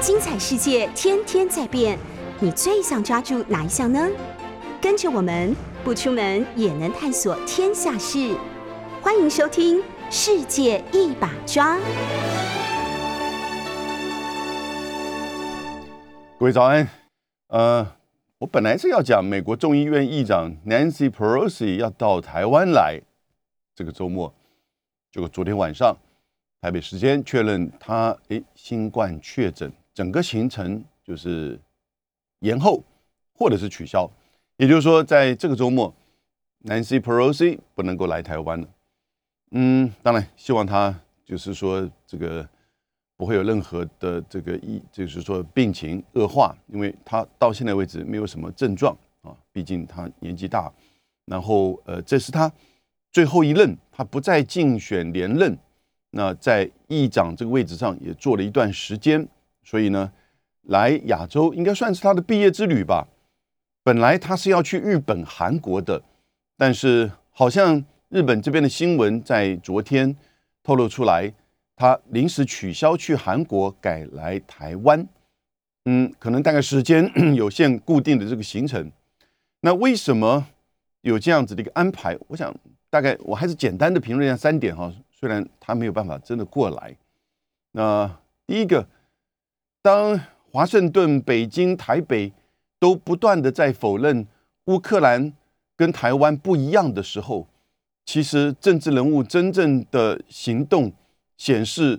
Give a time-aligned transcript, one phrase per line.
[0.00, 1.98] 精彩世界天天在变，
[2.40, 4.08] 你最想抓住哪一项呢？
[4.80, 8.34] 跟着我们不出门也能探索天下事，
[9.02, 9.76] 欢迎收听
[10.10, 11.76] 《世界一把抓》。
[16.38, 16.88] 各位早安，
[17.48, 17.86] 呃，
[18.38, 22.98] 我本来是要讲美国众议院议长 Nancy Pelosi 要到台湾来，
[23.74, 24.32] 这个周末，
[25.12, 25.94] 结果昨天晚上
[26.62, 29.70] 台北时间确认他诶新冠确诊。
[29.94, 31.58] 整个行程就是
[32.40, 32.82] 延后
[33.34, 34.10] 或者是取消，
[34.56, 35.92] 也就是说，在这个周末
[36.64, 38.68] ，Nancy Pelosi 不能够来台湾了。
[39.52, 42.48] 嗯，当然希望他就是说这个
[43.16, 50.72] 不会有任何的这个意，就是说病情恶化，因为他到现在为止没有什么症状啊，毕竟他年纪大，
[51.24, 52.50] 然后呃，这是他
[53.10, 55.58] 最后一任，他不再竞选连任，
[56.10, 59.26] 那在议长这个位置上也做了一段时间。
[59.62, 60.12] 所以呢，
[60.62, 63.08] 来亚洲应该算是他的毕业之旅吧。
[63.82, 66.02] 本来他是要去日本、韩国的，
[66.56, 70.14] 但是好像日本这边的新闻在昨天
[70.62, 71.32] 透露出来，
[71.76, 75.06] 他临时取消去韩国，改来台湾。
[75.86, 78.92] 嗯，可能大概时间 有限，固定的这个行程。
[79.62, 80.46] 那为什么
[81.00, 82.18] 有这样子的一个安排？
[82.28, 82.54] 我想
[82.90, 84.92] 大概我还是简单的评论一下三点哈。
[85.10, 86.96] 虽然他没有办法真的过来，
[87.72, 88.86] 那第一个。
[89.82, 90.20] 当
[90.52, 92.32] 华盛顿、北京、台北
[92.78, 94.26] 都不断的在否认
[94.66, 95.32] 乌克兰
[95.74, 97.46] 跟台湾不一样的时候，
[98.04, 100.92] 其实政治人物真正的行动
[101.38, 101.98] 显示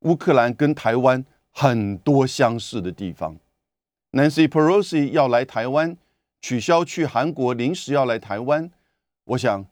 [0.00, 3.38] 乌克兰跟台湾很多相似的地方。
[4.12, 5.96] Nancy Pelosi 要来台湾，
[6.42, 8.70] 取消去韩国，临时要来台湾，
[9.24, 9.64] 我想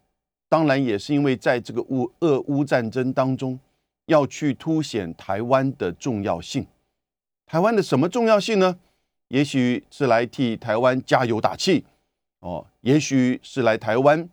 [0.49, 3.61] 当然也是因为在这个乌俄乌战争当中，
[4.07, 6.67] 要去凸显台湾的重要性。
[7.53, 8.79] 台湾的什么重要性呢？
[9.29, 11.85] 也许是来替台湾加油打气，
[12.39, 14.27] 哦，也许是来台湾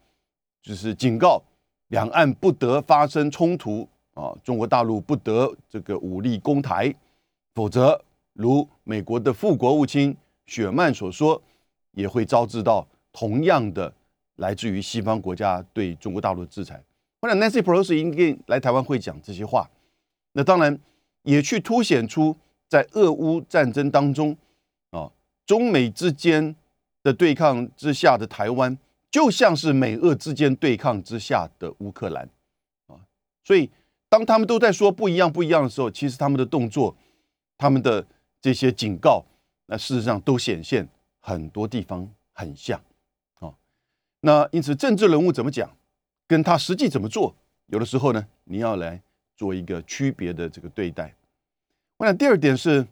[0.62, 1.44] 就是警告
[1.90, 6.96] 两岸不得发生冲突啊，中国大陆不得这个武力攻台，
[7.56, 8.02] 否则
[8.32, 10.16] 如美国的副国务卿
[10.46, 11.42] 雪曼所说，
[11.92, 13.94] 也会招致到同样的
[14.38, 16.82] 来自于西方国家对中国大陆的制裁。
[17.20, 19.70] 我想 Nancy Pelosi 应该来台湾会讲这些话，
[20.32, 20.80] 那当然
[21.24, 22.34] 也去凸显出。
[22.70, 24.38] 在俄乌战争当中，
[24.92, 25.12] 啊，
[25.48, 26.56] 中美之间
[27.02, 28.78] 的对抗之下的台湾，
[29.10, 32.30] 就像是美俄之间对抗之下的乌克兰，
[32.86, 33.02] 啊，
[33.44, 33.72] 所以
[34.08, 36.96] 当他们都在说不一样不一样的时候，其实他们的动作、
[37.58, 38.06] 他们的
[38.40, 39.26] 这些警告，
[39.66, 40.88] 那事实上都显现
[41.20, 42.80] 很多地方很像，
[43.40, 43.52] 啊，
[44.22, 45.76] 那因此政治人物怎么讲，
[46.28, 49.02] 跟他实际怎么做，有的时候呢，你要来
[49.36, 51.16] 做一个区别的这个对待。
[52.00, 52.88] 我想第二点是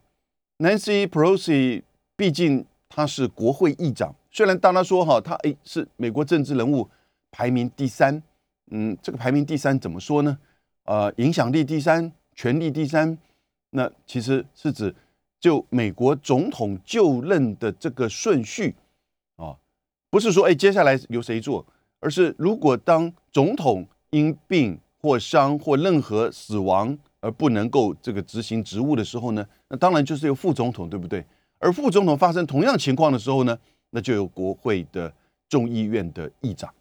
[0.58, 1.82] ，Nancy Pelosi，
[2.18, 4.14] 毕竟他是国会议长。
[4.30, 6.90] 虽然当他说哈，他诶是美国政治人物
[7.32, 8.22] 排名第三，
[8.70, 10.38] 嗯，这个排名第三怎么说呢？
[10.84, 13.18] 呃，影响力第三，权力第三，
[13.70, 14.94] 那其实是指
[15.40, 18.76] 就美国总统就任的这个顺序
[19.38, 19.56] 啊，
[20.10, 21.66] 不是说诶接下来由谁做，
[22.02, 27.00] 而是如果当总统因病或伤或任何死亡。
[27.20, 31.26] 而不能够这个执行职务的时候呢，那当然就是由副总统，对不对？
[31.60, 33.58] 而副总统发生同样情况的时候呢，
[33.90, 35.12] 那就有国会的
[35.50, 36.72] 众议院的议长，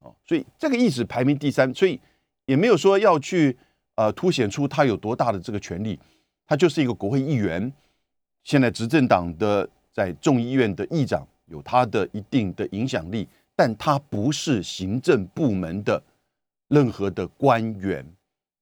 [0.00, 1.98] 哦，所以这个意思排名第三，所以
[2.44, 3.56] 也没有说要去
[3.94, 5.98] 呃凸显出他有多大的这个权利，
[6.46, 7.72] 他就是一个国会议员，
[8.44, 16.02] 现在执政党的在众议院的议长有他的一定的影响力，但他不是行政部门的
[16.68, 18.06] 任何的官员。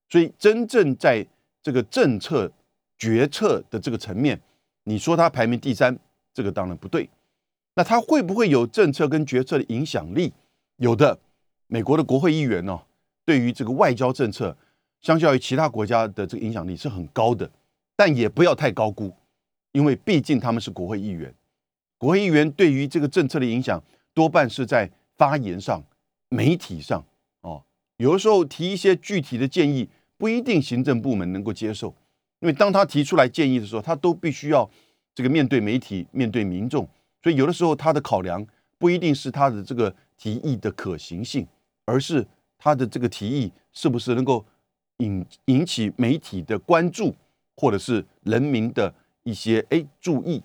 [0.09, 1.27] 所以，真正在
[1.63, 2.51] 这个政策
[2.97, 4.41] 决策的这个层面，
[4.85, 5.99] 你说他排名第三，
[6.33, 7.09] 这个当然不对。
[7.75, 10.33] 那他会不会有政策跟决策的影响力？
[10.77, 11.19] 有的，
[11.67, 12.81] 美国的国会议员呢，
[13.25, 14.57] 对于这个外交政策，
[15.01, 17.51] 相较于其他国家的这个影响力是很高的，
[17.97, 19.13] 但也不要太高估，
[19.73, 21.35] 因为毕竟他们是国会议员。
[21.99, 23.83] 国会议员对于这个政策的影响，
[24.13, 25.83] 多半是在发言上、
[26.29, 27.05] 媒体上
[27.41, 27.65] 哦，
[27.97, 29.89] 有的时候提一些具体的建议。
[30.25, 31.95] 不一定行政部门能够接受，
[32.41, 34.67] 因为当他提出来建议的时候，他都必须要
[35.15, 36.89] 这个面对媒体、面对民众，
[37.23, 38.43] 所以有的时候他的考量
[38.79, 41.47] 不一定是他的这个提议的可行性，
[41.85, 42.27] 而是
[42.57, 44.43] 他的这个提议是不是能够
[44.97, 47.15] 引引起媒体的关注，
[47.55, 48.95] 或者是人民的
[49.25, 50.43] 一些哎注意。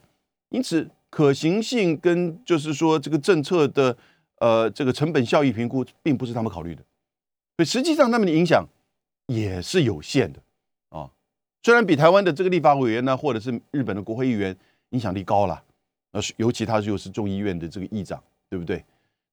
[0.50, 3.96] 因此，可行性跟就是说这个政策的
[4.42, 6.84] 呃这个成本效益评估，并不是他们考虑的，
[7.56, 8.68] 所以实际上他们的影响。
[9.30, 10.42] 也是有限的
[10.90, 11.10] 啊，
[11.62, 14.56] 虽然比台湾的这个立法委员呢，或者是日本的国会议员
[14.90, 15.64] 影响力高了，
[16.12, 18.84] 呃，尤其他又是众议院的这个议长，对不对？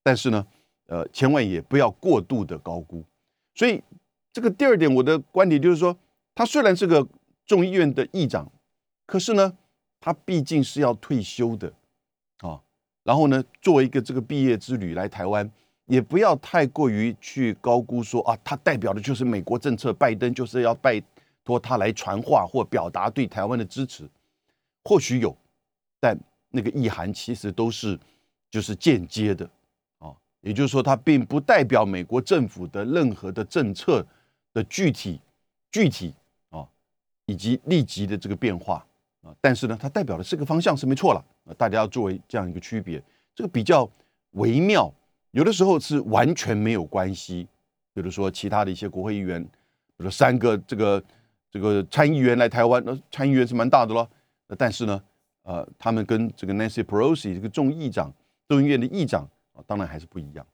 [0.03, 0.45] 但是呢，
[0.85, 3.03] 呃，千万也不要过度的高估。
[3.55, 3.81] 所以
[4.31, 5.97] 这个第二点，我的观点就是说，
[6.35, 7.05] 他虽然是个
[7.45, 8.51] 众议院的议长，
[9.07, 9.57] 可是呢，
[9.99, 11.73] 他毕竟是要退休的
[12.41, 12.61] 啊。
[13.03, 15.49] 然后呢，作为一个这个毕业之旅来台湾，
[15.87, 21.03] 也不要太过于去高估说啊，他代表的就是美国政策，拜登就是要拜。
[21.47, 24.05] 托他来传话或表达对台湾的支持，
[24.83, 25.33] 或许有，
[25.97, 26.13] 但
[26.49, 27.97] 那个意涵其实都是
[28.51, 29.49] 就是间接的
[29.99, 30.11] 啊，
[30.41, 34.05] 也就是说，它并不代表美国政府的任何的政策
[34.53, 35.21] 的具体
[35.71, 36.13] 具体
[36.49, 36.67] 啊，
[37.27, 38.85] 以及立即的这个变化
[39.21, 39.33] 啊。
[39.39, 41.55] 但是呢，它代表的是个方向是没错了啊。
[41.57, 43.01] 大家要作为这样一个区别，
[43.33, 43.89] 这个比较
[44.31, 44.93] 微妙，
[45.37, 47.47] 有的时候是完全没有关系。
[47.93, 51.03] 比如说其他的一些国会议员，比如说三个这个。
[51.49, 54.07] 这个参议员来台湾，那参议员是蛮大的咯。
[54.57, 55.01] 但是呢，
[55.43, 58.13] 呃，他们跟这个 Nancy Pelosi 这个众议长、
[58.49, 60.45] 众议院的议长啊，当然还是不一样。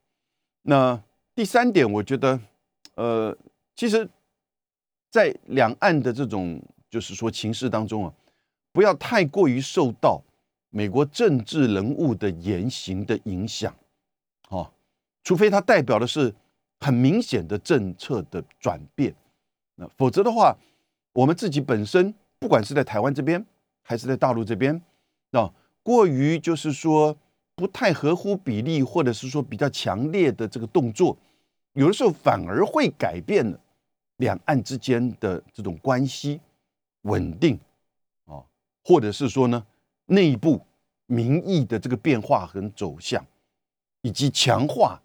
[0.62, 0.98] 那
[1.34, 2.40] 第三点，我觉得，
[2.94, 3.36] 呃，
[3.76, 4.08] 其实，
[5.10, 8.14] 在两岸的这种就是说情势当中啊，
[8.72, 10.22] 不要太过于受到
[10.70, 13.76] 美国政治人物的言行的影响，
[14.50, 14.72] 哦，
[15.24, 16.34] 除非它代表的是
[16.80, 19.14] 很明显的政策的转变，
[19.76, 20.58] 那否则的话。
[21.16, 23.46] 我们自己本身，不管是在台湾这边，
[23.84, 24.82] 还是在大陆这边，
[25.30, 25.54] 啊，
[25.84, 27.16] 过于就是说
[27.54, 31.16] 不太合乎比例，或者是说比较强烈的这个动作，
[31.74, 33.60] 有的时候反而会改变了
[34.18, 36.42] 两岸之间的这种关系
[37.04, 37.60] 稳定，
[38.26, 38.42] 啊，
[38.84, 39.64] 或者是说呢，
[40.08, 40.66] 内部
[41.06, 43.24] 民意的这个变化和走向，
[44.04, 45.02] 以及强化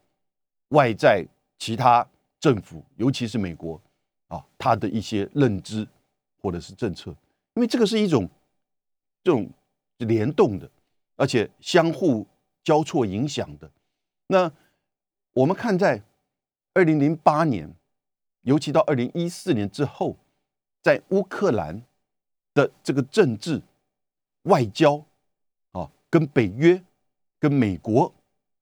[0.68, 1.26] 外在
[1.58, 2.06] 其他
[2.38, 3.80] 政府，尤其是美国
[4.28, 5.88] 啊，他的一些认知。
[6.40, 7.10] 或者是政策，
[7.54, 8.30] 因为这个是一种
[9.24, 9.50] 这种
[9.96, 10.70] 联动的，
[11.16, 12.24] 而且相互
[12.62, 13.68] 交错影响的。
[14.28, 14.50] 那
[15.32, 16.00] 我们看在
[16.74, 17.68] 二零零八年，
[18.42, 20.16] 尤其到二零一四年之后，
[20.80, 21.82] 在乌克兰
[22.54, 23.60] 的这个政治
[24.42, 25.04] 外交
[25.72, 26.80] 啊，跟北约、
[27.40, 28.14] 跟美国、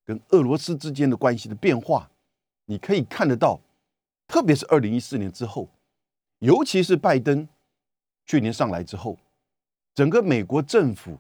[0.07, 2.09] 跟俄罗斯之间的关系的变化，
[2.65, 3.61] 你可以看得到，
[4.27, 5.69] 特别是二零一四年之后，
[6.39, 7.47] 尤其是拜登。
[8.25, 9.17] 去年上来之后，
[9.95, 11.17] 整个美国政府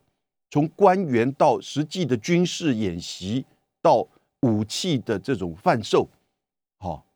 [0.50, 3.44] 从官员到实际的军事演习
[3.80, 4.04] 到
[4.40, 6.08] 武器的这种贩售，
[6.78, 7.06] 好，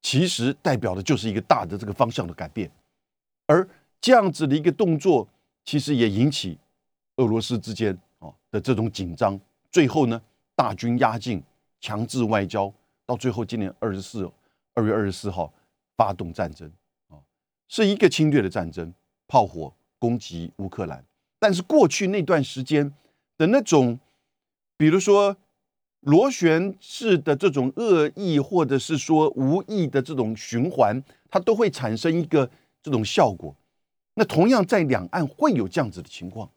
[0.00, 2.70] 其实代表的就是一个大的这个方向的改变。
[3.44, 3.68] 而
[4.00, 5.28] 这样子的一个动作，
[5.66, 6.58] 其实也引起
[7.16, 9.38] 俄罗斯之间啊的这种紧张。
[9.70, 10.18] 最后呢，
[10.56, 11.42] 大军压境，
[11.80, 12.72] 强制外交，
[13.06, 14.30] 到最后今年二十四
[14.74, 15.52] 二月二十四号
[15.96, 16.70] 发动战争
[17.08, 17.18] 啊，
[17.68, 18.92] 是一个侵略的战争。
[19.32, 21.04] 炮火攻击乌克兰，
[21.38, 22.92] 但是过去那段时间
[23.38, 23.96] 的那种，
[24.76, 25.36] 比如说
[26.00, 31.00] 螺旋式的这种恶意，或者是说无意的这种循环，
[31.30, 32.50] 它都会产生一个
[32.82, 33.54] 这种效果。
[34.14, 36.50] 那同样在两岸会有这样子的情况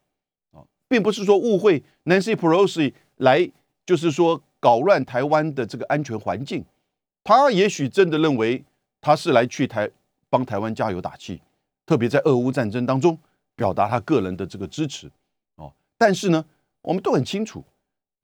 [0.52, 3.48] 啊，并不是说误会 Nancy Pelosi 来
[3.86, 6.64] 就是说搞乱台湾的这个安全环境，
[7.24, 8.64] 他也许真的认为
[9.02, 9.90] 他是来去台
[10.30, 11.42] 帮台湾加油打气。
[11.86, 13.20] 特别在俄乌战争当中，
[13.58, 15.12] 表达他个人的这个支持，
[15.58, 16.46] 哦，但是呢，
[16.82, 17.62] 我们都很清楚，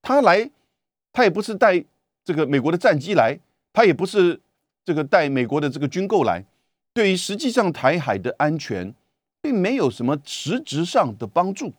[0.01, 0.49] 他来，
[1.11, 1.83] 他也不是带
[2.23, 3.37] 这个美国的战机来，
[3.73, 4.39] 他也不是
[4.85, 6.45] 这个带美国的这个军购来，
[6.93, 8.95] 对于实际上台海的安全，
[9.41, 11.73] 并没有什么实质上的帮助。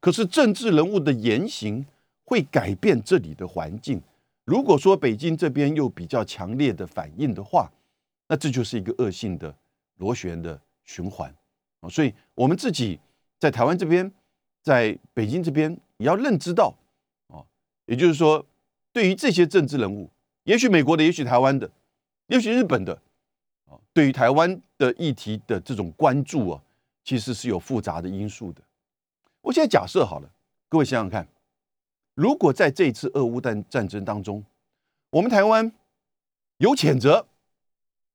[0.00, 1.84] 可是政治人物的言行
[2.28, 3.98] 会改变这里的环境。
[4.44, 7.70] 如果说北京这边又比较强烈的反应的话，
[8.28, 9.54] 那这就是一个恶性的
[9.96, 10.60] 螺旋的。
[10.88, 11.30] 循环
[11.80, 12.98] 啊，所以我们自己
[13.38, 14.10] 在台湾这边，
[14.62, 16.74] 在北京这边也要认知到
[17.26, 17.44] 啊，
[17.84, 18.42] 也就是说，
[18.90, 20.08] 对于这些政治人物，
[20.44, 21.70] 也许美国的，也许台湾的，
[22.28, 22.94] 也许日本的
[23.66, 26.62] 啊，对于台湾的议题的这种关注啊，
[27.04, 28.62] 其实是有复杂的因素的。
[29.42, 30.30] 我现在假设好了，
[30.70, 31.28] 各位想想看，
[32.18, 34.44] 如果在这次俄乌战战争当中，
[35.10, 35.72] 我们台湾
[36.56, 37.24] 有谴责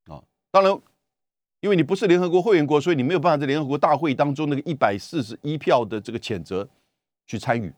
[0.08, 0.78] 啊，当然。
[1.62, 6.68] 因为你不是联合国会员国，所以你没有办法在联合国大会当中那个一百四十一票的这个谴责
[7.26, 7.74] 去参与，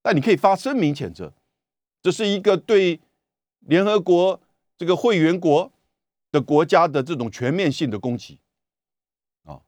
[0.00, 1.30] 但你可以发声明谴责，
[2.00, 2.98] 这是一个对
[3.66, 4.40] 联合国
[4.78, 5.70] 这个会员国
[6.32, 8.38] 的国家的这种全面性的攻击
[9.44, 9.60] 啊，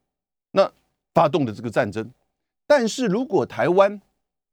[0.52, 0.72] 那
[1.12, 2.10] 发动的这个战争。
[2.66, 4.00] 但是如果台湾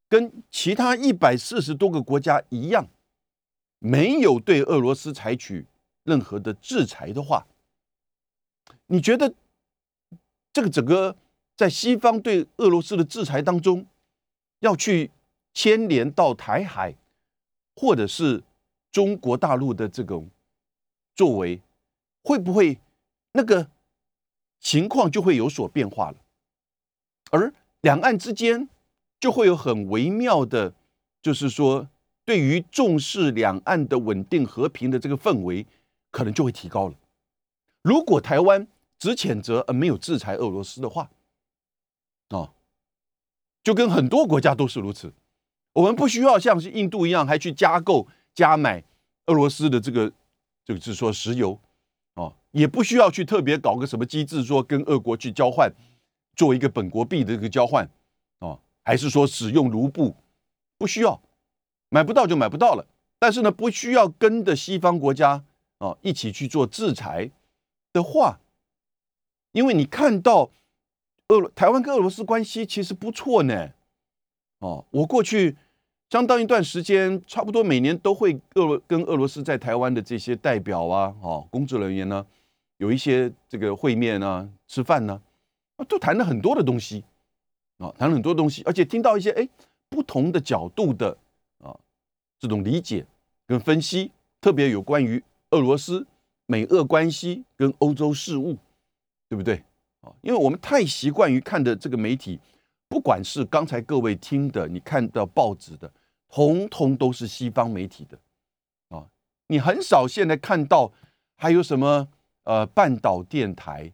[0.10, 2.88] 跟其他一百四十多个国家一样，
[3.80, 5.66] 没有对俄罗斯采取
[6.04, 7.46] 任何的制裁的话，
[8.88, 9.34] 你觉得
[10.54, 11.16] 这个整个
[11.56, 13.86] 在西方对俄罗斯的制裁当中，
[14.60, 15.12] 要去
[15.54, 16.96] 牵连到台海，
[17.76, 18.44] 或者是
[18.92, 20.30] 中国大陆的这种
[21.16, 21.62] 作为，
[22.24, 22.80] 会不会
[23.34, 23.70] 那个
[24.60, 26.18] 情况就会有所变化了？
[27.32, 28.70] 而两岸之间
[29.20, 30.74] 就会有很微妙的，
[31.22, 31.88] 就是说，
[32.24, 35.66] 对于重视两岸的稳定和平的这个氛围，
[36.12, 36.96] 可能就会提高了。
[37.82, 38.68] 如果台湾
[39.00, 41.10] 只谴责而没有制裁俄罗斯的话，
[42.30, 42.52] 啊，
[43.64, 45.14] 就跟很多国家都是如此，
[45.74, 48.84] 我们不需要像是印度一样还去加购加买
[49.28, 50.12] 俄罗斯的这个，
[50.66, 51.60] 就是说石油，
[52.16, 55.72] 啊，也不需要去特别搞个什么机制，说跟俄国去交换，
[56.36, 57.88] 做一个本国币的一个交换，
[58.88, 60.16] 还是说使用卢布，
[60.78, 61.22] 不需要，
[61.90, 62.88] 买不到就买不到了。
[63.20, 65.44] 但是呢，不需要跟的西方国家
[65.80, 67.30] 啊一起去做制裁
[67.92, 68.40] 的话。
[69.52, 70.52] 因为你看到
[71.28, 73.72] 俄台湾跟俄罗斯关系其实不错呢，
[74.60, 75.58] 哦，我过去
[76.10, 82.26] 相当一段时间，差不多每年都会俄罗跟俄罗斯在台湾的这些代表啊，哦，工作人员呢，
[82.78, 85.22] 有一些这个会面啊，吃饭呢，
[85.76, 87.04] 啊，都谈了很多的东西，
[87.78, 89.48] 啊，谈了很多东西，而且听到一些哎
[89.90, 91.18] 不同的角度的
[91.64, 91.76] 啊
[92.40, 93.06] 这种理解
[93.46, 96.06] 跟分析，特别有关于俄罗斯
[96.46, 98.58] 美俄关系跟欧洲事务。
[99.30, 99.62] 对不对
[100.00, 100.14] 啊？
[100.22, 102.40] 因为我们太习惯于看的这个媒体，
[102.88, 105.92] 不管是刚才各位听的，你看到报纸的，
[106.30, 108.18] 通通都是西方媒体的
[108.88, 109.06] 啊。
[109.48, 110.94] 你很少现在看到
[111.36, 112.08] 还有什么
[112.44, 113.92] 呃半岛电台，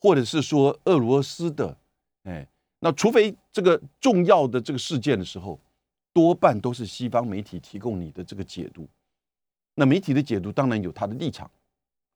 [0.00, 1.76] 或者是说俄罗斯的，
[2.22, 2.46] 哎，
[2.80, 5.58] 那除非这个重要的这个事件的时候，
[6.12, 8.86] 多半都是西方媒体提供你的这个解读。
[9.74, 11.50] 那媒体的解读当然有它的立场，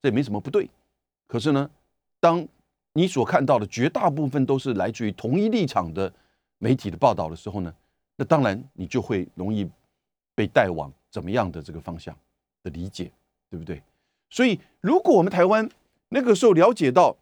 [0.00, 0.68] 这也没什么不对。
[1.26, 1.70] 可是呢，
[2.18, 2.46] 当
[2.92, 6.12] 你所看到的绝大部分都是来自于同一立场的
[6.58, 7.74] 媒体的报道的时候呢，
[8.16, 9.68] 那当然你就会容易
[10.34, 12.16] 被带往怎么样的这个方向
[12.62, 13.10] 的理解，
[13.50, 13.82] 对不对？
[14.28, 15.68] 所以，如果我们台湾
[16.08, 17.16] 那个时候了解到，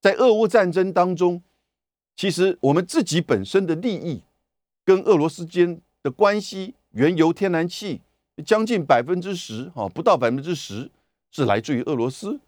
[0.00, 1.42] 在俄乌战争当中，
[2.18, 4.24] 其实我们自己本身的利益
[4.84, 8.00] 跟俄罗斯间的关系，原油、天然气
[8.44, 10.90] 将近百分之十，哈，不到百分之十
[11.30, 12.40] 是来自于俄罗斯。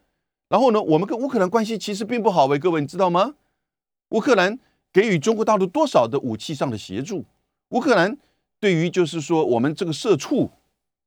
[0.49, 3.37] 然后呢，我们跟乌克兰关系其实并不好，喂，各位你知道吗？
[4.09, 4.59] 乌克兰
[4.93, 7.25] 给予中国大陆多少的武器上的协助？
[7.69, 8.19] 乌克兰
[8.59, 10.51] 对于就是说我们这个社畜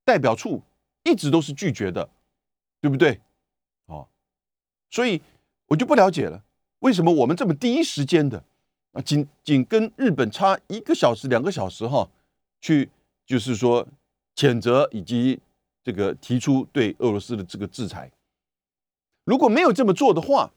[0.05, 0.61] 代表处
[1.03, 2.09] 一直都是拒绝的，
[2.79, 3.19] 对不对？
[3.87, 4.07] 哦，
[4.89, 5.21] 所以
[5.67, 6.45] 我就不了解了，
[6.79, 8.41] 为什么我们这么第一时间的
[8.93, 12.09] 啊，仅仅跟日本差一个小时、两个小时哈，
[12.61, 12.89] 去
[13.25, 13.87] 就是说
[14.35, 15.39] 谴责以及
[15.83, 18.11] 这个提出对俄罗斯的这个制裁。
[19.25, 20.51] 如果没有这么做的话，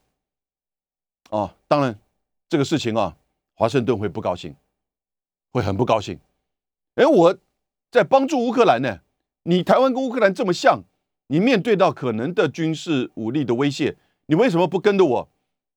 [1.29, 1.99] 啊，当然
[2.47, 3.17] 这个事情啊，
[3.53, 4.55] 华盛顿会不高兴，
[5.51, 6.19] 会很不高兴。
[6.95, 7.37] 哎，我
[7.89, 8.99] 在帮助乌克兰呢，
[9.43, 10.83] 你台湾跟乌克兰这么像，
[11.27, 15.29] 你面对到可能的军事武力的威胁，你为什么不跟着我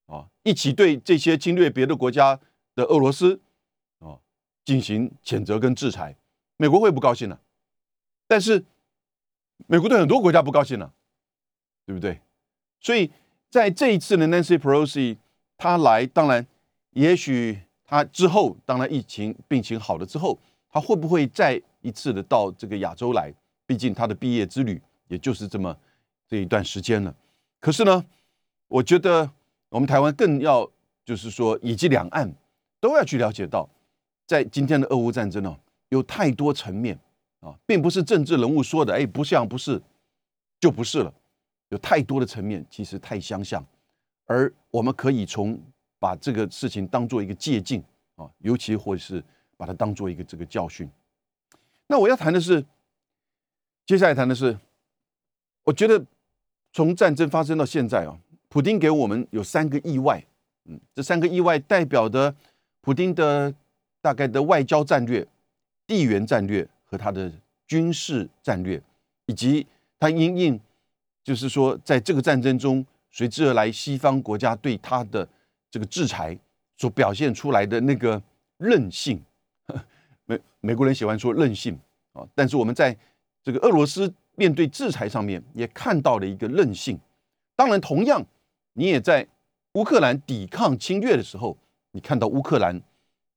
[0.07, 2.41] 啊，一起对这些侵略别的国家
[2.81, 3.41] 的俄罗斯
[3.99, 4.19] 哦
[4.65, 6.17] 进行谴责跟制裁？
[6.57, 7.39] 美国会不高兴呢？
[8.27, 8.65] 但是
[9.67, 10.93] 美国对很多国家不高兴了，
[11.85, 12.21] 对不对？
[12.81, 13.11] 所以
[13.51, 15.19] 在这一次的 Nancy Pelosi
[15.59, 16.47] 他来，当然，
[16.93, 20.39] 也许他之后，当然疫情病情好了之后，
[20.71, 23.35] 他会不会再一次的到这个亚洲来？
[23.67, 25.77] 毕竟他的毕业之旅也就是这么
[26.27, 27.15] 这一段时间了。
[27.59, 28.05] 可是呢，
[28.69, 29.31] 我觉得
[29.69, 30.71] 我们台湾更要
[31.05, 32.33] 就是说，以及两岸
[32.81, 33.69] 都要去了解到，
[34.27, 35.57] 在今天的俄乌战争呢，
[35.91, 36.99] 有太多层面
[37.41, 39.81] 啊，并不是政治人物说的，哎，不像不是，
[40.59, 41.13] 就不是了。
[41.69, 43.65] 有太多的层面，其实太相像，
[44.25, 45.57] 而我们可以从
[46.01, 47.81] 把这个事情当做一个借鉴
[48.17, 49.23] 啊，尤其或者是
[49.57, 50.91] 把它当做一个这个教训。
[51.87, 52.65] 那我要谈的是，
[53.87, 54.59] 接下来谈的是，
[55.63, 56.05] 我觉得
[56.73, 58.19] 从战争发生到现在啊，
[58.49, 60.25] 普京给我们有三个意外，
[60.65, 62.35] 嗯，这三个意外代表的
[62.81, 63.55] 普京的
[64.01, 65.27] 大概的外交战略、
[65.87, 67.31] 地缘战略和他的
[67.67, 68.83] 军事战略，
[69.27, 69.67] 以及
[69.99, 70.61] 他因应。
[71.23, 75.29] 就是说，在这个战争中，随之而来，西方国家对他的
[75.71, 76.37] 这个制裁
[76.79, 78.21] 所表现出来的那个
[78.57, 79.23] 韧性，
[80.25, 81.79] 美美国人喜欢说韧性
[82.15, 82.27] 啊。
[82.35, 82.97] 但是我们在
[83.45, 86.99] 这个俄罗斯面对制裁上面，也看到了一个韧性。
[87.55, 88.25] 当然，同样，
[88.73, 89.29] 你也在
[89.75, 91.55] 乌克兰抵抗侵略的时候，
[91.93, 92.81] 你看到乌克兰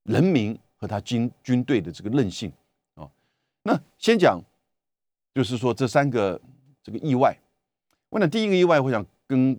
[0.04, 2.52] 人民和他军军队的这个韧性
[2.94, 3.10] 啊。
[3.62, 4.40] 那先讲，
[5.34, 6.40] 就是说这三个
[6.82, 7.38] 这个意外。
[8.10, 9.58] 那第一个意外，我想跟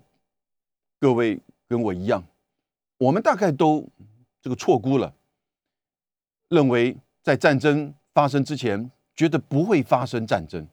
[0.97, 1.37] 各位
[1.67, 2.23] 跟我一样，
[2.97, 3.85] 我们大概都
[4.41, 5.13] 这个错估了，
[6.47, 10.65] 认为在战争发生之前，觉得不会发生战争。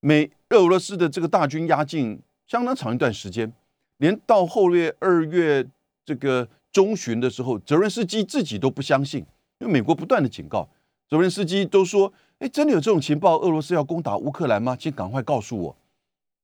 [0.00, 3.50] 美俄罗斯的这个大军压境相当长一段时间，
[3.96, 5.66] 连到后月二月
[6.04, 9.20] 这个中旬的时候，泽连斯基自己都不相信，
[9.58, 10.68] 因为美国不断的警告，
[11.08, 14.74] 泽连斯基都说：“哎，真的有这种情报，俄罗斯要攻打乌克兰吗？
[14.74, 15.76] 请赶快告诉我。”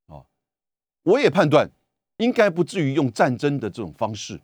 [0.06, 0.22] 啊，
[1.02, 1.70] 我也判断
[2.18, 4.38] 应该不至于用战争的这种方式，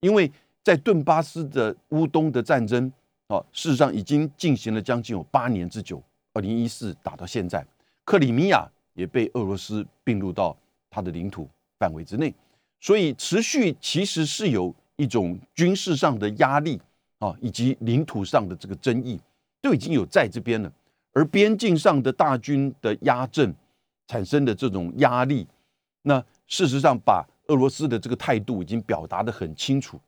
[0.00, 0.30] 因为
[0.62, 2.90] 在顿巴斯的乌东的战争
[3.26, 7.66] 啊，事实上已经进行了将近有八年之久，二零一四打到现在。
[8.04, 10.56] 克里米亚也被俄罗斯并入到
[10.90, 11.48] 它的领土
[11.78, 12.32] 范围之内，
[12.78, 16.80] 所以持续其实是有一种军事上的压力
[17.18, 19.20] 啊，以及领土上的这个争议
[19.60, 20.72] 都已经有在这边了。
[21.12, 23.54] 而边境上的大军的压阵
[24.06, 25.46] 产生的这种压力，
[26.02, 30.00] 那事实上把俄罗斯的这个态度已经表达的很清楚，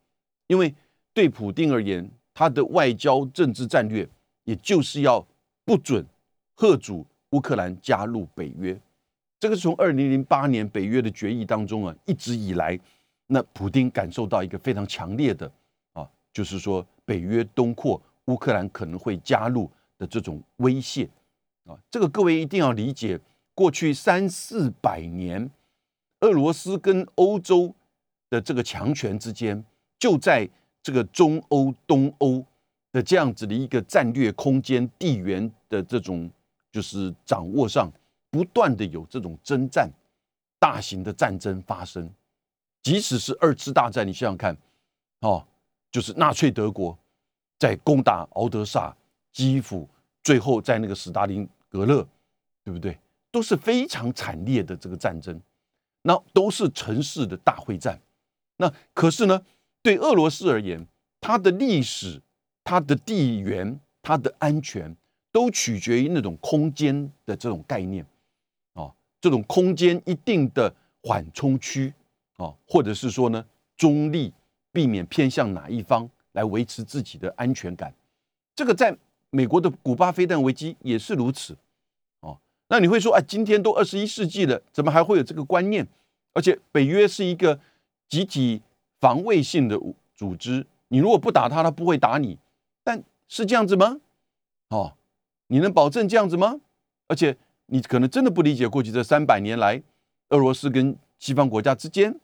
[0.48, 0.74] 因为
[1.12, 4.08] 对普京而言，他的外交政治战略
[4.44, 5.26] 也就是要
[5.64, 6.04] 不准
[6.54, 7.06] 贺主。
[7.30, 8.80] 乌克兰加入北约，
[9.40, 12.78] 这个是从二零零八年北约的决议当中啊，一直以来，
[13.26, 15.50] 那普京感受到一个非常强烈的
[15.92, 21.08] 啊，就是说北约东扩，乌克兰可能会加入的这种威胁
[21.64, 21.78] 啊。
[21.90, 23.18] 这个各位一定要理解，
[23.54, 25.50] 过去三四百年，
[26.20, 27.74] 俄罗斯跟欧洲
[28.30, 29.64] 的这个强权之间，
[29.98, 30.48] 就在
[30.82, 32.44] 这个中欧、东欧
[32.92, 36.30] 的这样子的一个战略空间、地缘的这种。
[36.72, 37.90] 就是掌握上
[38.28, 39.90] 不断的有这种征战，
[40.58, 42.06] 大型的战争发生，
[42.86, 44.56] 即使是二次大战，你想想看，
[45.22, 45.44] 哦，
[45.90, 46.96] 就是纳粹德国
[47.58, 48.96] 在攻打敖德萨、
[49.32, 49.88] 基辅，
[50.22, 52.06] 最后在那个斯大林格勒，
[52.62, 52.96] 对不对？
[53.32, 55.36] 都是非常惨烈的这个战争，
[56.02, 58.00] 那都是城市的大会战。
[58.56, 59.44] 那可是呢，
[59.82, 60.86] 对俄罗斯而言，
[61.20, 62.22] 它的历史、
[62.62, 64.96] 它的地缘、它的安全。
[65.32, 68.02] 都取决于那种空间的这种概念，
[68.72, 71.92] 啊，这种空间一定的缓冲区，
[72.36, 73.44] 哦，或者是说呢
[73.76, 74.32] 中立，
[74.72, 77.94] 避免偏向哪一方来维持自己的安全感。
[78.54, 78.96] 这个在
[79.30, 81.56] 美国的古巴飞弹危机也是如此，
[82.20, 85.86] 哦，那你会说，啊，今天都二十一世纪了，怎么还会有这个观念？
[86.32, 87.60] 而且北约是一个
[88.08, 88.62] 集体
[89.00, 89.78] 防卫性的
[90.14, 92.38] 组织，你如果不打他，他不会打你，
[92.82, 94.00] 但是这样子吗？
[94.68, 94.94] 哦。
[95.48, 96.58] 你能保证这样子吗？
[97.06, 99.80] 而且你可能真的不理解过去这三百年来
[100.30, 102.18] 俄罗斯跟西方国家之间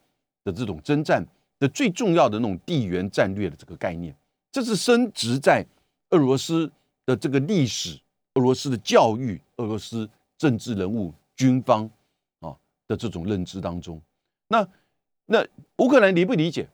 [0.44, 1.24] 的这种征战
[1.58, 4.14] 的最重要的那种地缘战略的这个概念，
[4.50, 5.64] 这是深植在
[6.10, 6.70] 俄罗斯
[7.06, 7.98] 的这个历史、
[8.34, 11.88] 俄罗斯的教育、俄罗斯政治人物、军方
[12.40, 14.00] 啊的这种认知当中。
[14.48, 14.66] 那
[15.26, 15.46] 那
[15.78, 16.68] 乌克兰理不理解？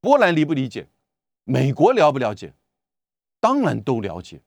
[0.00, 0.86] 波兰理不理解？
[1.44, 2.52] 美国了不了解？
[3.40, 4.40] 当然都了解。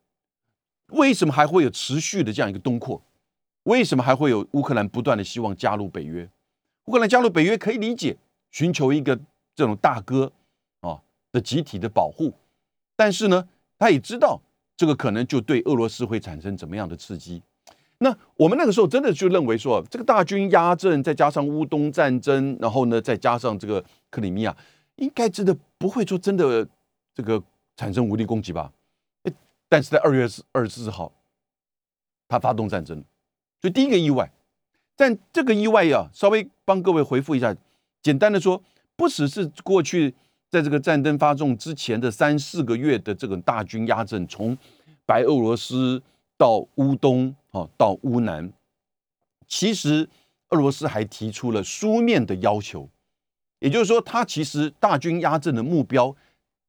[0.88, 3.02] 为什么还会有持续的这样一个东扩？
[3.64, 6.30] 为什么还会有乌克兰不断的希望加入北约？
[6.86, 8.18] 乌克兰加入北约可以理解，
[8.52, 9.20] 寻求一个
[9.56, 10.32] 这种大哥
[10.82, 12.34] 啊的集体的保护。
[12.96, 13.48] 但是呢，
[13.80, 14.40] 他也知道
[14.78, 17.42] 这个可能就对俄罗斯会产生怎么样的刺激。
[17.98, 24.56] 那我们那个时候真的就认为说，这个大军压阵，再加上乌东战争，然后呢，再加上这个克里米亚，
[24.96, 26.68] 应该真的不会说真的
[27.14, 27.42] 这个
[27.76, 28.72] 产生武力攻击吧？
[29.70, 31.14] 但是在二月二十四号，
[32.28, 33.02] 他发动战争，
[33.62, 34.32] 所以第一个意外。
[34.96, 37.56] 但这个意外呀，稍微帮各位回复一下，
[38.02, 38.62] 简单的说，
[38.96, 40.14] 不只是过去
[40.50, 44.58] 在这个战争发动之前的三四个月的这个大军压阵，从
[45.06, 46.02] 白俄罗斯
[46.38, 48.52] 到乌东啊，到乌南，
[49.48, 50.10] 其实
[50.50, 52.90] 俄罗斯还提出了书面的要求，
[53.60, 56.16] 也就是说，他其实大军压阵的目标、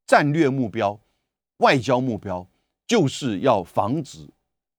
[0.07, 0.99] 战略目标、
[1.59, 2.47] 外交目标。
[2.85, 4.29] 就是要防止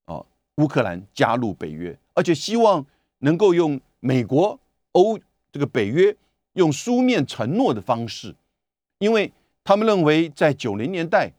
[0.06, 0.24] 啊
[0.58, 2.86] 乌克兰加入北约，而且希望
[3.20, 4.60] 能够用美国、
[4.92, 5.18] 欧
[5.52, 6.16] 这个北约
[6.54, 8.36] 用书面承诺的方式，
[9.00, 9.32] 因为
[9.64, 11.32] 他们认为在九零年代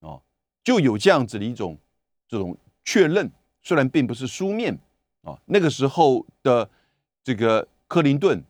[0.00, 0.20] 啊
[0.64, 1.76] 就有这样子的一种
[2.26, 3.30] 这种确认，
[3.62, 4.78] 虽然并不是书面
[5.22, 6.68] 啊，那个时候的
[7.22, 8.42] 这个克林顿、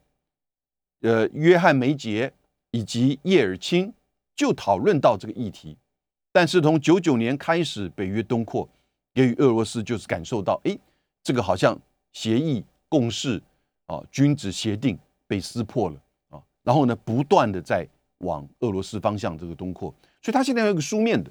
[1.00, 2.32] 呃约翰梅杰
[2.70, 3.92] 以及叶尔钦
[4.35, 5.76] 就讨论到这个议题。
[6.30, 8.66] 但是从九九年开始，北约东扩，
[9.12, 10.78] 给予俄罗斯就是感受到，哎，
[11.22, 11.78] 这个好像
[12.12, 13.42] 协议共识
[13.85, 16.00] 啊，君子协定被撕破了，
[16.62, 17.87] 然后呢，不断的在
[18.18, 21.31] 往俄罗斯方向这个东扩，所以他现在有一个书面的，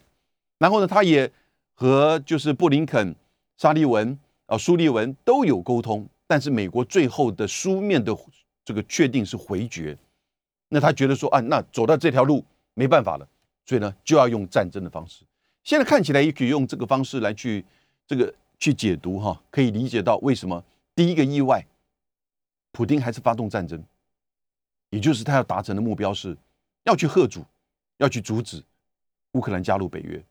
[0.57, 1.31] 然后呢，他也
[1.73, 3.15] 和就是布林肯、
[3.57, 4.17] 沙利文
[4.47, 8.15] 啊、苏利文都有沟通，但是美国最后的书面的
[8.65, 9.97] 这个确定是回绝，
[10.69, 13.27] 那他觉得说啊，那走到这条路没办法了，
[13.65, 15.23] 所以呢就要用战争的方式。
[15.63, 17.63] 现在看起来也可以用这个方式来去
[18.05, 20.63] 这个去解读哈，可以理解到为什么
[20.93, 21.65] 第一个意外，
[22.71, 23.81] 普京还是发动战争，
[24.91, 26.37] 也就是他要达成的目标是
[26.83, 27.43] 要去贺阻，
[27.97, 28.63] 要去阻止
[29.31, 30.23] 乌克兰加入北约，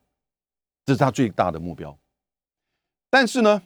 [0.85, 1.95] 这是他最大的目标。
[3.09, 3.61] 但是呢，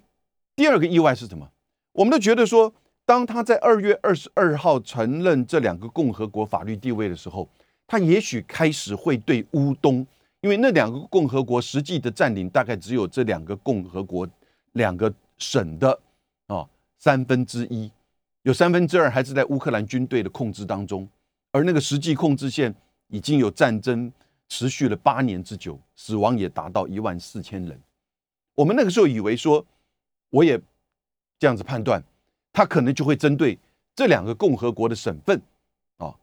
[0.56, 1.52] 第二个意外是什么？
[1.92, 2.74] 我们都觉得说，
[3.06, 7.48] 当他在二月二十二号承认这两个共和国法律地位的时候，
[7.86, 10.06] 他也许开始会对乌东，
[10.42, 14.28] 因为那两个共和国实际的占领大概只有这两个共和国
[14.72, 16.00] 两个省的
[16.48, 17.92] 啊三分之一，
[18.46, 21.10] 有三分之二还是在乌克兰军队的控制当中，
[21.50, 22.74] 而那个实际控制线
[23.08, 24.14] 已经有战争
[24.48, 27.82] 持续了八年之久，死亡也达到一万四千人。
[28.54, 29.66] 我们那个时候以为说，
[30.30, 30.62] 我也
[31.40, 32.00] 这样子判断，
[32.54, 33.58] 他可能就会针对
[33.96, 35.42] 这两个共和国的省份
[35.98, 36.16] 啊，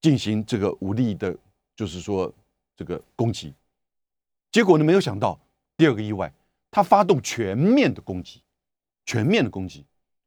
[0.00, 1.36] 进行这个武力的，
[1.76, 2.34] 就是说
[2.76, 3.54] 这个攻击。
[4.50, 5.38] 结果呢，没有想到
[5.76, 6.32] 第二个意外，
[6.72, 8.42] 他发动全面的攻击，
[9.06, 9.84] 全面的攻击，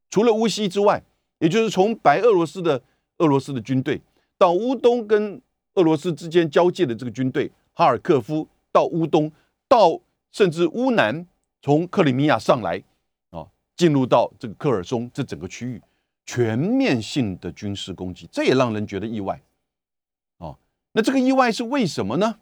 [0.09, 1.03] 除了乌西之外，
[1.39, 2.81] 也就是从白俄罗斯的
[3.17, 4.01] 俄罗斯的军队
[4.37, 5.41] 到乌东跟
[5.75, 9.31] 俄罗斯之间交界的这个军队，哈尔科夫到乌东
[9.67, 10.01] 到。
[10.29, 11.25] 甚至乌南
[11.63, 12.83] 从克里米亚上来，
[13.31, 15.81] 啊，进入到这个科尔松这整个区域，
[16.27, 19.41] 全面性的军事攻击，这也让人觉得意外，
[20.37, 20.55] 啊，
[20.91, 22.39] 那这个意外是为什么呢？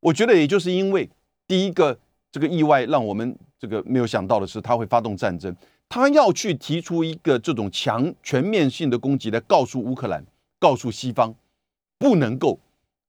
[0.00, 1.08] 我觉得也就是因为
[1.46, 1.96] 第一个
[2.32, 5.54] 这个意外让我们这个没有想到的是，他会发动战争，
[5.88, 10.24] 他要去提出一个这种强全面性的攻击来告诉乌克兰，
[10.58, 11.34] 告诉西方，
[11.98, 12.58] 不能够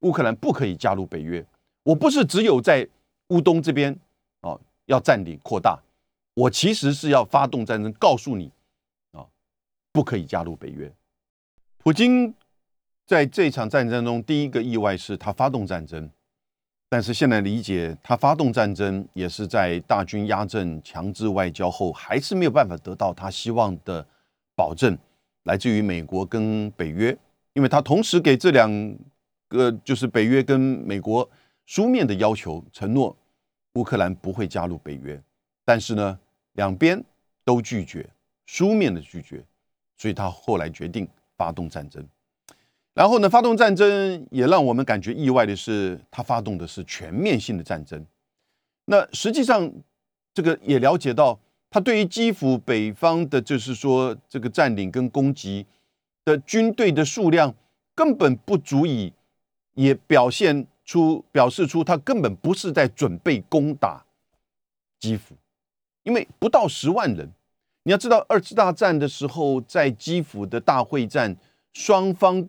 [0.02, 1.46] 乌克兰不可以加入北约，
[1.84, 2.88] 我不是只有在
[3.30, 3.98] 乌东这边
[4.42, 4.58] 啊。
[4.86, 5.78] 要占领扩大，
[6.34, 8.50] 我其实是要发动战争，告诉你
[9.12, 9.28] 啊，
[9.92, 10.90] 不可以加入北约。
[11.80, 12.34] 普京
[13.06, 16.10] 在这场战争中，第一个意外是他发动战争，
[16.90, 24.06] 但是现在理解，他发动战争也是在大军压阵、强制外交后，还是没有办法得到他希望的
[24.56, 24.98] 保证，
[25.44, 27.18] 来自于美国跟北约，
[27.54, 28.98] 因为他同时给这两
[29.50, 31.30] 个就是北约跟美国
[31.66, 33.16] 书面的要求承诺。
[33.74, 35.22] 乌克兰不会加入北约，
[35.64, 36.20] 但是呢，
[36.54, 37.04] 两边
[37.46, 38.10] 都拒绝，
[38.48, 39.44] 书面的拒绝，
[39.98, 42.04] 所以他后来决定发动战争。
[42.98, 48.04] 然后呢，发动战争也让我们感觉意外的是，他发动的是全面性的战争。
[48.86, 49.72] 那实际上，
[50.34, 55.68] 这个也了解到，他对于基辅北方的，就是说这个占领跟攻击
[56.26, 57.54] 的军队的数量
[57.94, 59.14] 根本不足以，
[59.76, 60.66] 也表现。
[60.88, 64.06] 出表示出他根本不是在准备攻打
[65.02, 65.36] 基辅，
[66.04, 67.30] 因为不到十万人。
[67.84, 71.36] 你要知道，二次大战的时候，在基辅的大会战，
[71.74, 72.48] 双方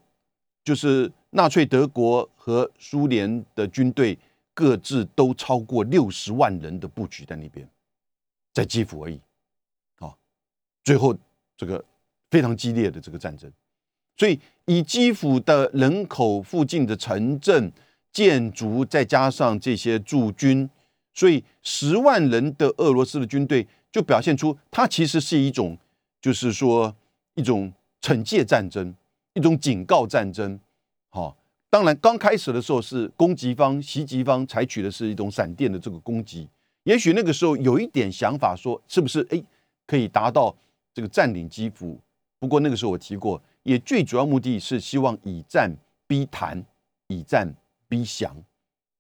[0.69, 4.19] 就是纳粹德国和苏联的军队
[4.53, 7.67] 各自都超过六十万人的布局在那边，
[8.53, 9.19] 在基辅而已。
[9.99, 10.15] 啊，
[10.85, 11.17] 最后
[11.57, 11.83] 这个
[12.31, 13.51] 非常激烈的这个战争，
[14.19, 17.73] 所以以基辅的人口附近的城镇。
[18.11, 20.69] 建筑再加上这些驻军，
[21.13, 25.79] 所以十万人的俄罗斯的军队就表现出它其实是一种，
[26.21, 26.97] 就是说
[27.35, 28.93] 一种惩戒战争，
[29.39, 30.59] 一种警告战争。
[31.09, 31.37] 好，
[31.71, 36.49] 当然刚开始的时候是攻击方、袭击方采取的是一种闪电的这个攻击，
[36.83, 39.43] 也许那个时候有一点想法说是不是哎
[39.87, 40.55] 可以达到
[40.93, 41.99] 这个占领基辅。
[42.41, 45.75] 不过那个时候我提过，也最主要目的是希望以战
[46.07, 46.63] 逼谈，
[47.07, 47.55] 以战。
[47.91, 48.31] 逼降，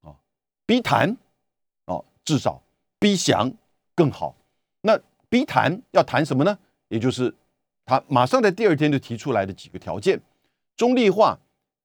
[0.00, 0.16] 啊，
[0.64, 1.14] 逼谈，
[1.84, 2.58] 哦，至少
[2.98, 3.52] 逼降
[3.94, 4.34] 更好。
[4.80, 4.98] 那
[5.28, 6.58] 逼谈要谈什么呢？
[6.88, 7.34] 也就是
[7.84, 10.18] 他马上在第二天就提出来的几个条件：
[10.78, 11.38] 中立化、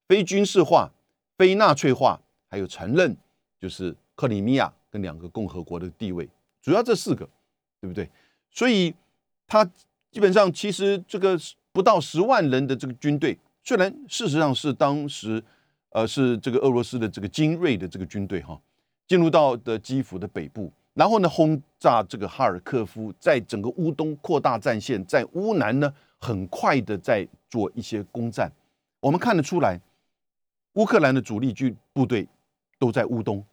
[0.08, 0.90] 非军事化、
[1.38, 3.18] 非纳粹化，还有承认
[3.60, 6.30] 就是克里米亚跟两个共和国的地位。
[6.62, 7.28] 主要这四个，
[7.82, 8.10] 对不对？
[8.50, 8.94] 所以
[9.46, 9.66] 他
[10.12, 11.38] 基本上其实这个
[11.74, 15.44] 不到十万人的这个军队，虽然事实上是当时。
[15.96, 18.60] 呃，是这个俄罗斯的这个精锐的这个军队哈，
[19.08, 28.52] 进入到的基辅的北部，然后呢轰炸这个哈尔科夫，在整个乌东扩大战线，在乌南呢很快的在做一些攻占。
[29.04, 29.78] 我们看得出来，
[30.76, 32.26] 乌克兰的主力军部队
[32.80, 33.44] 都在乌东，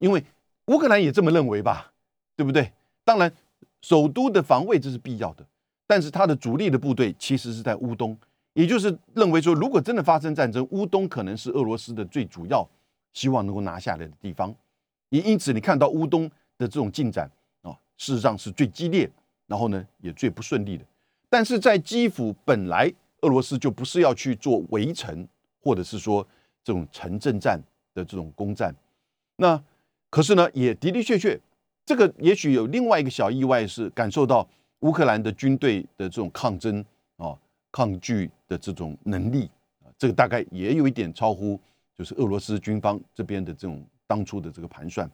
[0.00, 0.24] 因为
[0.66, 1.92] 乌克兰也这么认为吧，
[2.34, 2.72] 对不对？
[3.04, 3.32] 当然，
[3.80, 5.46] 首都的防卫这是必要的，
[5.86, 8.18] 但是他的主力的部队其实是在乌东。
[8.54, 12.68] 也就是认为说，如果真的发生战争，乌东可能是俄罗斯的最主要
[13.12, 14.52] 希望能够拿下来的地方。
[15.10, 17.30] 也因此，你看到乌东的这种进展
[17.62, 19.08] 啊，事实上是最激烈，
[19.46, 20.84] 然后呢也最不顺利的。
[21.30, 22.92] 但是在基辅，本来
[23.22, 25.26] 俄罗斯就不是要去做围城，
[25.60, 26.26] 或者是说
[26.62, 27.60] 这种城镇战
[27.94, 28.74] 的这种攻占。
[29.36, 29.60] 那
[30.10, 31.40] 可是呢，也的的确确，
[31.86, 34.46] 这个也许有另外一个小意外是感受到
[34.80, 36.84] 乌克兰的军队的这种抗争
[37.16, 37.36] 啊、
[37.70, 39.48] 抗拒的这种能力
[39.82, 41.58] 啊，这个大概也有一点超乎
[41.96, 45.10] 就是俄罗斯军方这边的这种当初的这个盘算。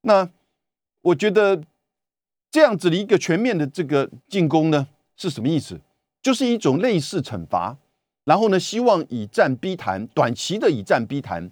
[0.00, 0.28] 那
[1.00, 1.62] 我觉得
[2.50, 5.78] 这样子的一个全面的这个进攻呢，是什么意思？
[6.24, 7.76] 就是一种类似惩罚，
[8.24, 11.50] 然后呢，希望以战逼谈，短期的以战逼谈，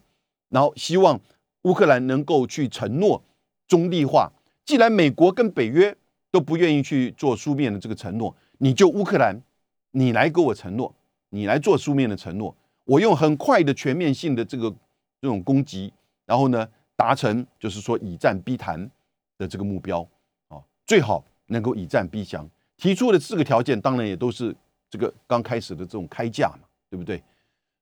[0.48, 1.20] 然后希望
[1.64, 3.22] 乌克兰能够去承诺
[3.68, 4.32] 中立化。
[4.64, 5.94] 既然美国跟北约
[6.30, 9.42] 都不愿意去做书面的这个承诺，你就乌克兰，
[9.90, 10.94] 你来给我承诺，
[11.28, 12.56] 你来做书面的承诺，
[12.87, 14.74] 我用很快的全面性的这个
[15.20, 15.92] 这种攻击，
[16.24, 18.90] 然后呢，达成就是说以战逼谈
[19.37, 20.00] 的这个目标
[20.48, 20.56] 啊，
[20.87, 22.48] 最好能够以战逼降。
[22.78, 24.56] 提出的四个条件，当然也都是
[24.92, 27.22] 这个刚开始的这种开价嘛，对不对？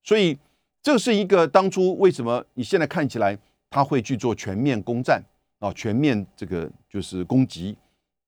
[0.04, 0.38] 所以
[0.80, 3.36] 这是一个当初为什么你现在看起来
[3.68, 5.20] 他会去做全面攻占
[5.58, 7.76] 啊，全面这个就是攻击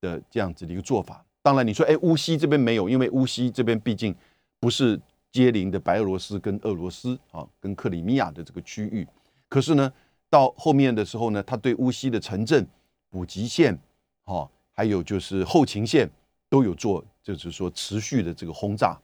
[0.01, 1.25] 的这样子的一个做法。
[1.43, 4.13] 当然你说，哎，乌西这边没有，因为乌西这边毕竟
[4.59, 9.07] 不是接邻的白俄罗斯跟俄罗斯啊，跟克里米亚的这个区域。
[9.49, 9.93] 可是呢，
[10.29, 12.67] 到后面的时候呢，他对乌西的城镇、
[13.09, 13.79] 补给线，
[14.25, 16.11] 哦，还有就是后勤线。
[16.53, 19.01] 都有做，就是说持续的这个轰炸。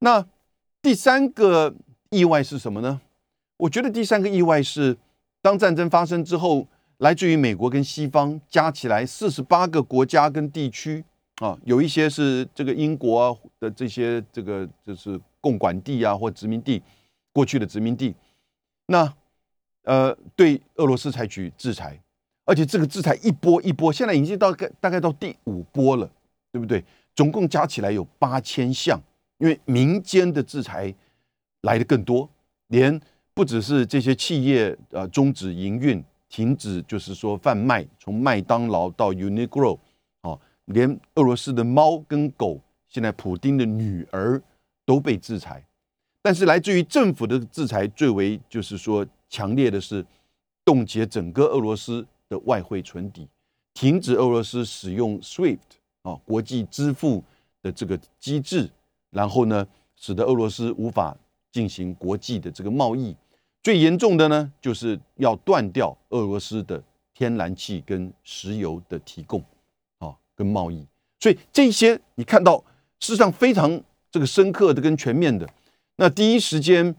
[0.00, 0.26] 那
[0.82, 1.72] 第三个
[2.10, 3.00] 意外是什么呢？
[3.58, 4.98] 我觉得第三个意外是，
[5.40, 11.04] 当战争发生之后，来自于美国跟西方加起来四十八个国家跟地区
[11.36, 16.82] 啊，有一些是这个英国的这些这个就是共管地啊或殖民地，
[17.32, 18.16] 过去的殖民地，
[18.86, 19.14] 那
[19.84, 22.02] 呃对俄罗斯采取制裁，
[22.44, 26.10] 而且这个制裁一波一波，现在已经到概大概到第五波了。
[26.54, 26.84] 对不对？
[27.16, 28.96] 总共加起来有八千项，
[29.38, 30.94] 因为民间的制裁
[31.62, 32.30] 来的更多，
[32.68, 33.00] 连
[33.34, 39.76] 不只是这些企业呃终止营运、停止就是说贩卖，从麦当劳到 Uniqlo，
[40.20, 44.40] 哦，连俄罗斯的猫跟狗，现在普丁的女儿
[44.86, 45.60] 都被制裁。
[46.22, 50.06] 但是来自于政府的制裁最为就是说强烈的是
[50.64, 53.28] 冻结整个俄罗斯的外汇存底，
[53.72, 55.58] 停止俄罗斯使用 SWIFT。
[56.04, 57.22] 啊，国际支付
[57.60, 58.70] 的这个机制，
[59.10, 61.16] 然后呢，使得俄罗斯无法
[61.50, 63.16] 进行国际的这个贸易。
[63.62, 66.82] 最严重的呢，就是要断掉俄罗斯的
[67.14, 69.42] 天然气跟石油的提供，
[69.98, 70.86] 啊，跟贸易。
[71.18, 72.58] 所以这些你看到，
[73.00, 75.48] 事实上非常这个深刻的跟全面的。
[75.96, 76.94] 那第一时间，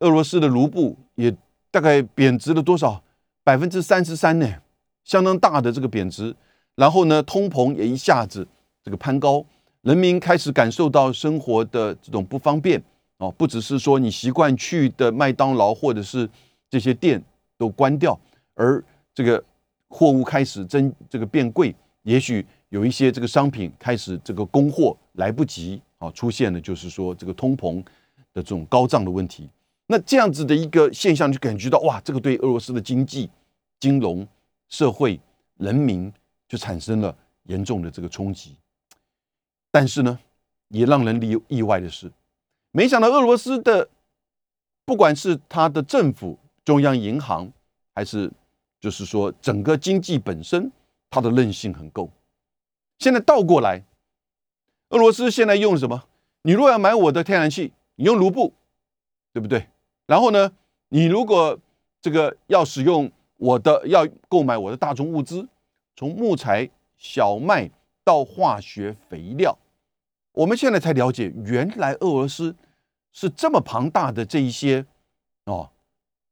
[0.00, 1.32] 俄罗斯的卢布也
[1.70, 3.04] 大概贬值了多少？
[3.44, 4.60] 百分之三十三呢，
[5.04, 6.34] 相当大的这个贬值。
[6.78, 8.46] 然后呢，通膨也一下子
[8.84, 9.44] 这个攀高，
[9.82, 12.80] 人民开始感受到生活的这种不方便
[13.16, 16.30] 哦，不只是说你习惯去的麦当劳或者是
[16.70, 17.20] 这些店
[17.56, 18.16] 都关掉，
[18.54, 18.80] 而
[19.12, 19.42] 这个
[19.88, 27.82] 货物开始增这个变贵，也许有一些这个商品开始这个供货来不及啊，出现了就是说这个通膨
[28.32, 29.50] 的这种高涨的问题。
[29.88, 33.28] 那这样子的一个现象，就感觉到哇，这个对俄罗斯的经济、
[33.80, 34.24] 金融、
[34.68, 35.18] 社会、
[35.56, 36.12] 人民。
[36.48, 38.56] 就产生了严重的这个冲击，
[39.70, 40.18] 但是呢，
[40.68, 42.10] 也让人意意外的是，
[42.70, 43.88] 没想到俄罗斯的
[44.84, 47.52] 不管是它的政府、中央银行，
[47.94, 48.30] 还是
[48.80, 50.72] 就是说整个经济本身，
[51.10, 52.10] 它的韧性很够。
[52.98, 53.84] 现在倒过来，
[54.88, 56.04] 俄罗斯现在用什么？
[56.42, 58.54] 你如果要买我的天然气，你用卢布，
[59.34, 59.68] 对不对？
[60.06, 60.50] 然后呢，
[60.88, 61.58] 你如果
[62.00, 65.46] 这个要使用我的，要购买我的大宗物资。
[65.98, 67.68] 从木材、小麦
[68.04, 69.58] 到化学肥料，
[70.30, 72.54] 我们现在才了解，原来俄罗斯
[73.10, 74.86] 是这么庞大的这一些
[75.46, 75.68] 哦，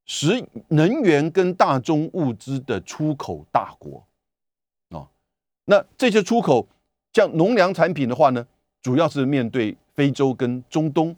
[0.05, 4.07] 食能源跟大宗物资的出口大国
[4.91, 5.09] 哦。
[5.65, 6.69] 那这些出口
[7.13, 8.47] 像农粮产品的话呢，
[8.81, 11.17] 主要是面对非洲跟中东、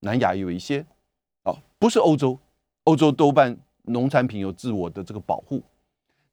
[0.00, 0.86] 南亚有一些
[1.42, 2.38] 哦，不是欧洲，
[2.84, 5.62] 欧洲多半农产品有自我的这个保护，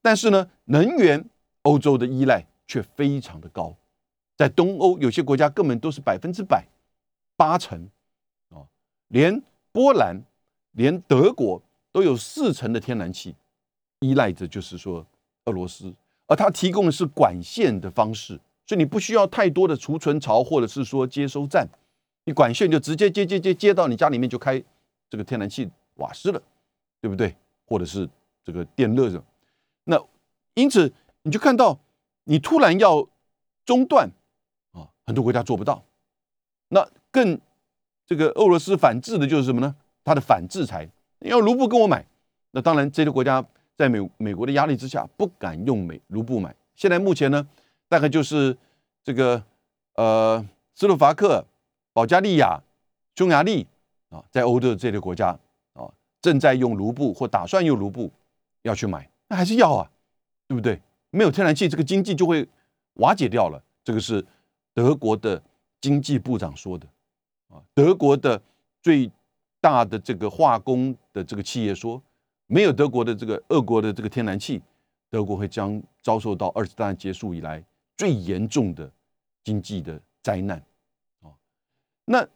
[0.02, 1.22] 但是呢，能源。
[1.63, 3.76] 欧洲的依赖却非常的高，
[4.36, 6.65] 在东欧有些国家根本都是百分之百、
[7.38, 7.88] 八成
[8.50, 8.65] 啊，
[9.10, 10.19] 连波兰、
[10.71, 13.36] 连德国都有四成的天然气
[14.00, 15.06] 依赖着，就是说
[15.45, 15.93] 俄罗斯，
[16.26, 21.67] 而它提供的是管线的方式，所以你不需要太多的储存槽或者是说接收站，
[22.26, 24.60] 你管线就直接接接接接到你家里面就开
[25.10, 26.41] 这个天然气瓦斯了，
[27.00, 27.36] 对不对？
[27.67, 28.10] 或者是
[28.43, 29.24] 这个电热的，
[29.84, 30.04] 那
[30.56, 30.91] 因此。
[31.23, 31.79] 你就看到，
[32.23, 33.07] 你突然要
[33.65, 34.10] 中断
[34.71, 35.84] 啊，很多国家做不到。
[36.69, 37.39] 那更
[38.05, 39.75] 这个俄罗斯反制的就是什么呢？
[40.03, 42.05] 它的反制裁，要卢布跟我买，
[42.51, 46.55] 那当然，这些国家在美美国的压力之下，不敢用美卢布买。
[46.75, 47.47] 现在目前呢，
[47.88, 48.57] 大概就是
[49.03, 49.43] 这个
[49.95, 51.45] 呃，斯洛伐克、
[51.93, 52.63] 保加利亚、
[53.15, 53.67] 匈牙利
[54.10, 55.38] 啊，在欧洲的这些国家
[55.73, 58.12] 啊，正在用卢布或打算用卢布
[58.63, 59.91] 要去买，那还是要啊，
[60.47, 60.81] 对不对？
[61.12, 62.47] 没有天然气，这个经济就会
[62.95, 63.63] 瓦解掉了。
[63.84, 64.26] 这个是
[64.74, 65.41] 德国的
[65.80, 66.88] 经济部长说的
[67.47, 68.41] 啊，德国的
[68.82, 69.12] 最
[69.60, 72.02] 大的这个化工的这个企业说。
[72.54, 74.62] 没有德国的这个俄国的这个天然气，
[75.10, 77.63] 德国会将遭受到二次大战结束以来
[77.95, 78.91] 最严重的
[79.41, 80.62] 经济的灾难
[81.21, 81.32] 啊！
[82.04, 82.28] 那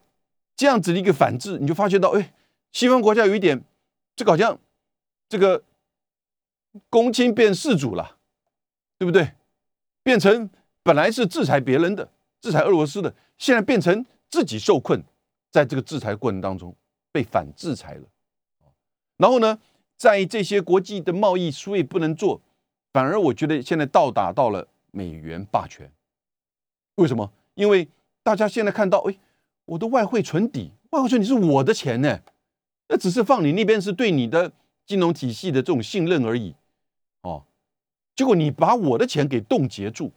[0.56, 2.32] 这样子的一个反制，你就发觉到，哎，
[2.72, 3.62] 西方国家有一点，
[4.14, 4.58] 这个好像
[5.28, 5.62] 这个
[6.88, 8.15] 公卿变世主了，
[8.98, 9.32] 对不对？
[10.02, 10.48] 变成
[10.82, 12.08] 本来是制裁别人的，
[12.40, 15.02] 制裁俄罗斯的，现在变成自己受困，
[15.50, 16.74] 在这个制裁过程当中
[17.12, 18.04] 被反制裁了，
[19.16, 19.58] 然后呢？
[19.98, 22.38] 在这些国际的贸易，所以不能做，
[22.92, 25.90] 反而我觉得现在到达到了美元霸权。
[26.96, 27.32] 为什么？
[27.54, 27.88] 因为
[28.22, 29.16] 大家现在看到，哎，
[29.64, 32.20] 我的外汇存底，外汇存底是我的钱呢，
[32.88, 34.52] 那只是放你那边是对你的
[34.84, 36.54] 金融体系的这种信任而已，
[37.22, 37.46] 哦，
[38.16, 40.10] 结果你把我的钱给冻结住，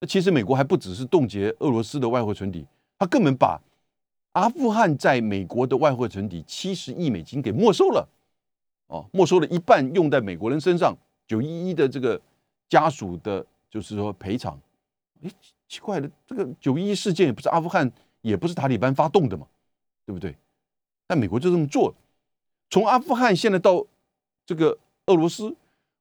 [0.00, 2.66] 那其实美国还不只是冻结俄罗斯的外汇存底，
[2.98, 3.60] 他根本把
[4.32, 8.08] 阿富汗在美国的外汇存底七十亿美金给没收了。
[8.86, 10.96] 哦，没收了一半用在美国人身上，
[11.28, 12.20] 九一一的这个
[12.68, 14.58] 家属的，就是说赔偿。
[15.22, 15.30] 哎，
[15.68, 17.88] 奇怪的，这个九一一事件也不是阿富汗，
[18.22, 19.46] 也不是塔利班发动的嘛，
[20.04, 20.34] 对不对？
[21.06, 21.94] 但美国就这么做，
[22.70, 23.86] 从阿富汗现在到
[24.44, 25.54] 这个俄罗斯，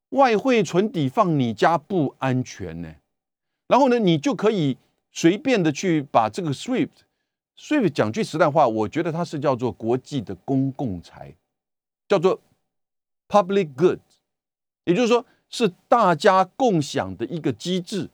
[0.09, 2.95] 外汇存底放你家不安全呢。
[3.67, 4.77] 然后呢，你就可以
[5.11, 11.33] 随便的去把这个 SWIFT，SWIFT 讲句实在话，我觉得它是叫做国际的公共财，
[12.07, 12.39] 叫做。
[13.31, 13.99] Public goods，
[14.85, 18.09] 也就是说是大家共享的一个机制，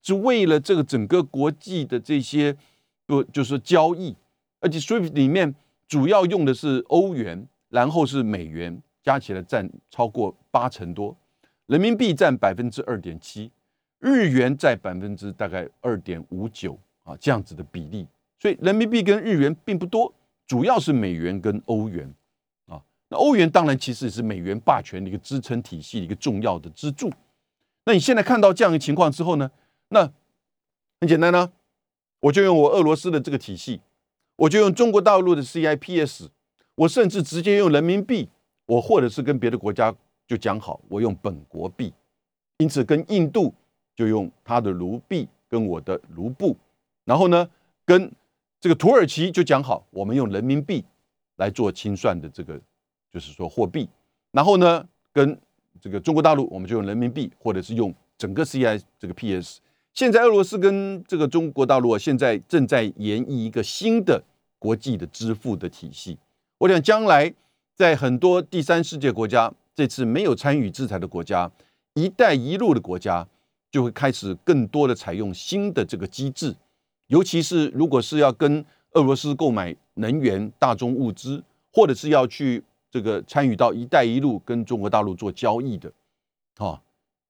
[0.00, 2.56] 是为了这个整个国际的这些
[3.04, 4.14] 不就是交易，
[4.60, 5.52] 而且 SWIFT 里面
[5.88, 11.16] 主要用的是欧元，然后是美元，加起来占超过八成多，
[11.70, 13.48] 人民币占百分之二点七，
[14.00, 18.04] 日元在百分之大概二点五九啊这样子的比例，
[18.40, 20.12] 所以人民币跟日元并不多，
[20.48, 22.12] 主要是美元跟欧元
[22.66, 22.82] 啊。
[23.08, 27.08] 那欧元当然其实也是美元霸权的一个支撑体系的一个重要的支柱。
[27.84, 29.48] 那你现在看到这样的情况之后呢？
[29.90, 30.10] 那
[31.00, 31.52] 很简单呢，
[32.18, 33.80] 我就用我俄罗斯的这个体系，
[34.34, 36.30] 我就用中国大陆的 CIPS，
[36.74, 38.28] 我甚至直接用人民币，
[38.66, 39.94] 我或者是跟别的国家
[40.30, 41.92] 就讲好，我用本国币。
[42.58, 43.52] 因此跟印度
[43.96, 46.56] 就用他的卢币跟我的卢布，
[47.04, 47.50] 然后呢
[47.84, 48.08] 跟
[48.60, 50.84] 这个土耳其就讲好，我们用人民币
[51.38, 52.60] 来做清算的这个。
[53.12, 53.88] 就是说货币，
[54.30, 55.36] 然后呢，跟
[55.80, 59.58] 这个中国大陆，我们就用人民币，或者是用整个 CI 这个 PS。
[59.92, 64.22] 现在俄罗斯跟这个中国大陆啊，现在正在研议一个新的
[64.60, 66.16] 国际的支付的体系。
[66.58, 67.34] 我想将来
[67.74, 71.50] 在很多第三世界国家，这次没有参与制裁的国家，
[71.94, 73.26] 一带一路的国家，
[73.70, 76.56] 就会开始更多的采用新的这个机制。
[77.06, 82.62] 尤其是如果是要跟俄罗斯购买能源、大宗物资，或者是要去。
[82.92, 85.92] 这个参与到“一带一路”跟中国大陆做交易的，
[86.56, 86.82] 啊，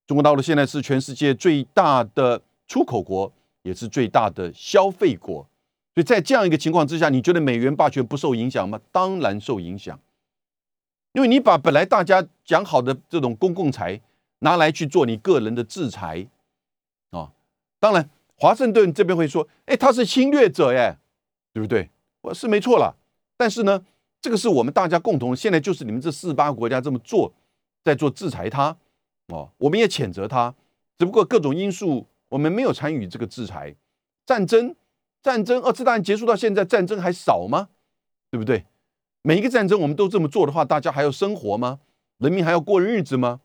[0.07, 3.31] 中国大陆现在是全世界最大的出口国，
[3.63, 5.47] 也是最大的消费国。
[5.95, 8.81] 所以在这样一个情况之下，你觉得美元霸权不受影响吗？
[8.91, 10.01] 当然受影响，
[11.13, 14.01] 因为你把本来大家讲好的这种公共财
[14.41, 16.27] 拿来去做你个人的制裁，
[17.11, 17.33] 啊，
[17.79, 20.97] 当然华盛顿这边会说：“哎，他是侵略者，耶，
[21.53, 21.91] 对不对？”
[22.23, 22.97] 我是没错了，
[23.37, 23.85] 但是呢？
[24.23, 27.33] 这个是我们大家共同，现在就是你们这四八国家这么做，
[27.83, 28.77] 在做制裁他，
[29.29, 30.55] 哦，我们也谴责他，
[30.99, 33.75] 只不过各种因素，我们没有参与这个制裁。
[34.27, 34.77] 战争，
[35.23, 37.71] 战争，二次大战结束到现在，战争还少吗？
[38.31, 38.67] 对不对？
[39.23, 41.81] 每一个战争我们都这么做的话，大家还要生活吗？
[42.19, 43.41] 人民还要过日子吗？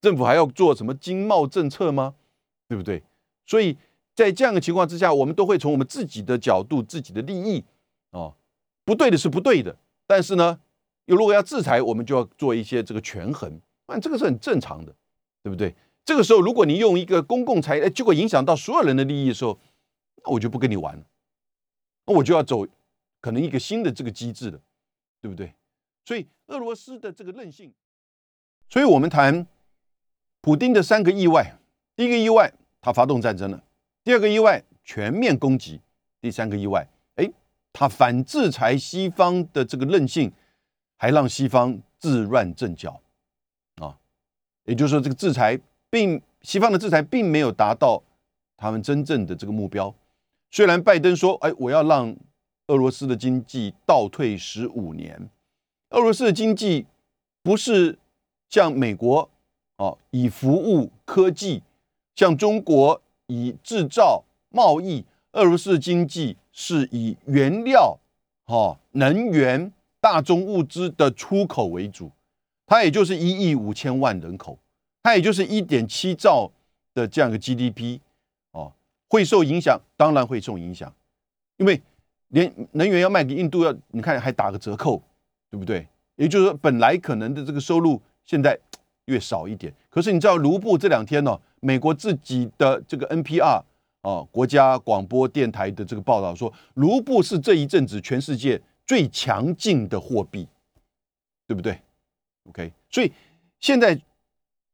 [0.00, 2.14] 政府还要做什么经贸政策吗？
[2.68, 3.02] 对不对？
[3.46, 3.76] 所以
[4.14, 7.64] 在这样的情况之下，我们都会从我们自己的角度、自己的利益，
[8.10, 8.34] 哦，
[8.84, 9.76] 不对的是不对的。
[10.06, 10.60] 但是呢，
[11.06, 14.94] 又如果要制裁，我们就要做一些这个权衡，那这个是很正常的，
[15.42, 15.74] 对不对？
[16.04, 19.58] 这个时候，如果你用一个公共财，哎，结果影响到所有人的利益的时候，
[20.24, 21.04] 那我就不跟你玩了，
[22.06, 22.66] 那我就要走
[23.20, 24.60] 可能一个新的这个机制了，
[25.20, 25.54] 对不对？
[26.04, 27.72] 所以俄罗斯的这个韧性，
[28.68, 29.46] 所以我们谈
[30.40, 31.58] 普京的三个意外：
[31.94, 33.58] 第一个意外，他发动战争了；
[34.02, 35.78] 第二个意外，全面攻击；
[36.20, 36.88] 第三个意外。
[37.16, 37.30] 哎
[37.72, 40.32] 他反制裁西方的这个韧性，
[40.96, 43.00] 还让西方自乱阵脚。
[43.76, 43.96] 啊，
[44.64, 48.02] 也就是说，这个制裁并西方的制裁并没有达到
[48.56, 49.94] 他们真正的这个目标。
[50.50, 52.16] 虽然拜登说：“哎，我要让
[52.70, 55.28] 俄罗斯的经济倒退十五年。”
[55.90, 56.86] 俄罗斯的经济
[57.42, 57.98] 不是
[58.48, 59.28] 像美国
[59.76, 61.62] 哦，以服务科技，
[62.14, 65.04] 像中国以制造贸易。
[65.32, 67.98] 俄罗斯的经济是以原料、
[68.46, 72.10] 哈能源、大宗物资的出口为主，
[72.66, 74.58] 它也就是一亿五千万人口，
[75.02, 76.50] 它也就是一点七兆
[76.94, 78.00] 的这样一个 GDP
[78.50, 78.72] 哦，
[79.08, 80.92] 会受影响，当然会受影响，
[81.58, 81.80] 因为
[82.30, 85.00] 连能源要卖给印度要，你看还打个折扣，
[85.50, 85.86] 对不对？
[86.16, 88.58] 也就是说，本来可能的这个收入现在
[89.06, 93.62] 越少一点，可是你知道卢布这两天呢，美国自己的这个 NPR。
[94.02, 100.48] 哦，国家广播电台的这个报道说，卢布是这一阵子全世界最强劲的货币，
[101.46, 101.78] 对不对
[102.48, 103.12] ？OK，所以
[103.58, 104.00] 现在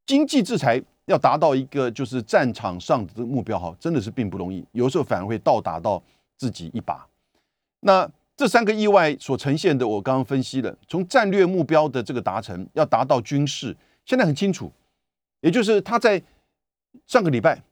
[0.05, 6.01] 经济制裁要达到一个就是战场上的目标，哈，真的是并不容易，有时候反而会倒打到
[6.37, 7.05] 自己一把。
[7.87, 13.75] 那这三个意外所呈现的，我刚刚分析了，从战略目标的这个达成，要达到军事，
[14.05, 14.69] 现在很清楚，
[15.39, 16.21] 也就是他在
[17.05, 17.63] 上个礼拜。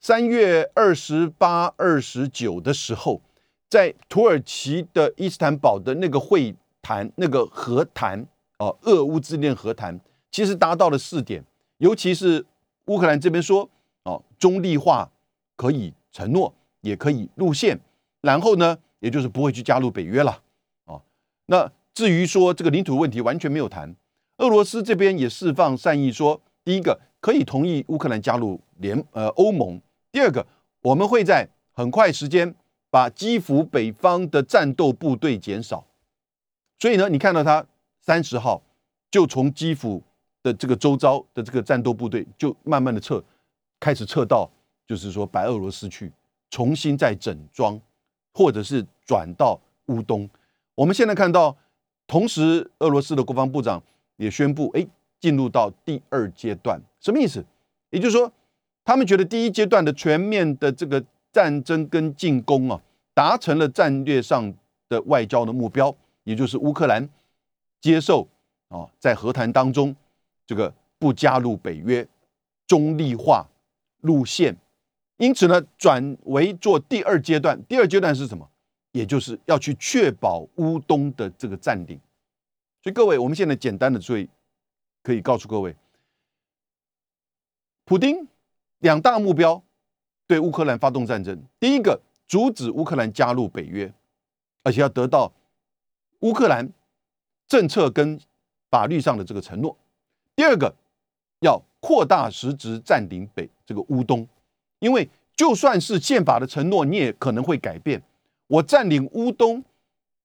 [0.00, 3.20] 三月二十八、二十九的时候，
[3.68, 8.24] 在土耳其的伊斯坦堡的那个会谈、那个和谈
[8.58, 9.98] 哦，俄乌之间和谈，
[10.30, 11.44] 其实达到了四点，
[11.78, 12.46] 尤其是
[12.84, 13.68] 乌克兰这边说
[14.04, 15.10] 哦，中立化
[15.56, 17.78] 可以承诺，也可以路线，
[18.20, 20.42] 然后呢，也就是不会去加入北约了
[20.84, 21.02] 哦。
[21.46, 23.94] 那至于说这个领土问题完全没有谈，
[24.38, 29.80] 俄罗斯这边也释放善意说，第一个可以同意乌克兰加入联呃欧盟。
[30.12, 30.46] 第二个，
[30.82, 32.54] 我们会在很快时间
[32.90, 35.86] 把基辅北方的战斗部队减少，
[36.78, 37.66] 所以呢，你看到他
[38.00, 38.62] 三十号
[39.10, 40.02] 就从基辅
[40.42, 43.22] 的这个周遭的这个战斗部队就慢慢的撤，
[43.78, 44.50] 开始撤到
[44.86, 46.12] 就是说白俄罗斯去，
[46.50, 47.80] 重新再整装，
[48.32, 50.28] 或者是转到乌东。
[50.74, 51.56] 我们现在看到，
[52.06, 53.82] 同时俄罗斯的国防部长
[54.16, 54.86] 也宣布，哎，
[55.20, 57.44] 进入到第二阶段，什么意思？
[57.90, 58.32] 也就是说。
[58.82, 62.80] 他们觉得第一阶段的全面的这个战争跟进攻啊，
[63.14, 64.52] 达成了战略上
[64.88, 67.08] 的外交的目标，也就是乌克兰
[67.80, 68.26] 接受
[68.68, 69.94] 啊，在和谈当中
[70.44, 72.04] 这个不加入北约
[72.66, 73.46] 中立化
[74.00, 74.56] 路线，
[75.20, 77.62] 因此呢，转为做第二阶段。
[77.66, 78.48] 第二阶段是什么？
[78.92, 82.00] 也就是要去确保乌东的这个占领。
[82.82, 84.26] 所以各位，我们现在简单的注意，
[85.02, 85.76] 可以告诉各位，
[87.84, 88.26] 普丁。
[88.78, 89.62] 两大目标
[90.26, 93.92] 对乌克兰发动战争：第一个，阻止乌克兰加入北约，
[94.62, 95.30] 而且要得到
[96.20, 96.72] 乌克兰
[97.46, 98.18] 政策跟
[98.70, 99.76] 法律上的这个承诺；
[100.34, 100.74] 第二个，
[101.40, 104.26] 要扩大实质占领北这个乌东，
[104.80, 108.02] 因为就算是宪法的承诺，你也可能会改变。
[108.48, 109.64] 我占领乌东，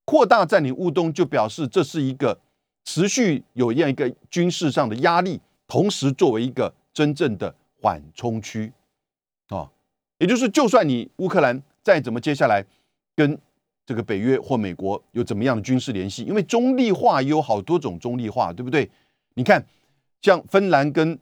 [0.03, 2.39] 扩大占领乌东，就表示这是一个
[2.83, 7.55] 持续有这样一个军事上的压力，同时作为一个真正的。
[7.81, 8.73] 缓冲区，
[9.49, 9.69] 啊，
[10.17, 12.65] 也就是，就算你乌克兰再怎么接下来
[13.15, 13.37] 跟
[13.85, 18.89] 这个北约或美国有怎么样的军事联系，因为中立化也有好多种中立化，对不对？
[19.35, 19.63] 你看，
[20.23, 21.19] 像芬兰跟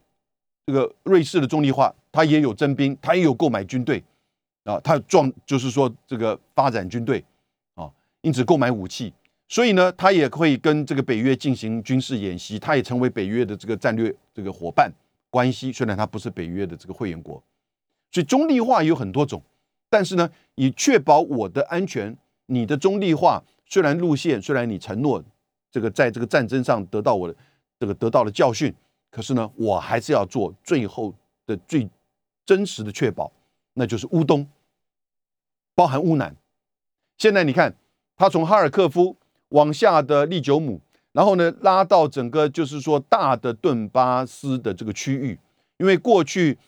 [0.66, 4.02] 这个瑞士的中立化，它也有征兵，它也有购买军队
[4.64, 7.22] 啊，它壮就是说这个发展军队
[7.74, 7.90] 啊，
[8.22, 9.12] 因此购买武器，
[9.48, 14.90] 所以呢，它也会跟这个北约进行军事演习，它也成为北约的这个战略这个伙伴。
[15.30, 17.42] 关系虽然它不是北约的这个会员国，
[18.12, 19.42] 所以中立化有很多种，
[19.90, 25.22] 但是呢，以确保我的安全，你的中立化虽然路线虽然你承诺
[25.72, 27.34] 这个在这个战争上得到我的
[27.80, 28.72] 这个得到了教训，
[29.14, 31.14] 可是呢，我还是要做最后
[31.46, 31.88] 的最
[32.44, 33.30] 真实的确保，
[33.74, 34.44] 那就是乌东，
[35.72, 36.34] 包含乌南。
[37.16, 37.76] 现在你看，
[38.16, 39.16] 他从哈尔科夫
[39.50, 40.80] 往下的利久姆。
[41.12, 45.38] 然后呢，拉到整个就是说大的顿巴斯的这个区域，
[45.76, 46.58] 因为过去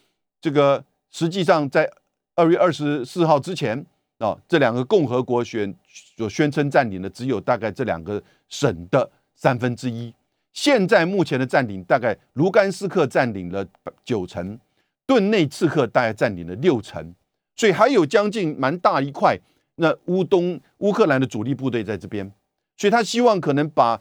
[0.41, 1.91] 这个实际上在
[2.37, 3.85] 二月二十四号之前
[4.19, 10.15] 啊，这两个共和国宣所宣称占领的只有大概这两个省的三分之一。
[10.57, 13.65] 现在目前的占领大概卢甘斯克占领了
[14.03, 14.59] 九成，
[15.07, 17.15] 顿内刺克大概占领了六成，
[17.55, 19.39] 所以还有将近蛮大一块。
[19.77, 22.33] 那乌东乌克兰的主力部队在这边，
[22.79, 24.01] 所以他希望可能把。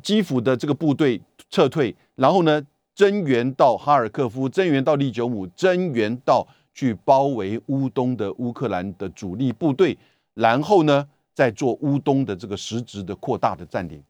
[0.00, 1.20] 基辅的这个部队
[1.50, 2.62] 撤退，然后呢，
[2.94, 9.98] 增援到哈尔科夫，增援到利久姆，增援到去包围乌东的乌克兰的主力部队，
[10.34, 14.00] 然后呢，再做乌东的这个实质的扩大的占领。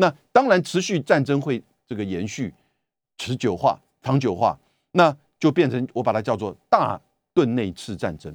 [0.00, 2.54] 那当然，持续战争会这个延续，
[3.16, 4.56] 持久化、长久化，
[4.92, 7.00] 那就变成我把它叫做大
[7.34, 8.32] 顿内次战争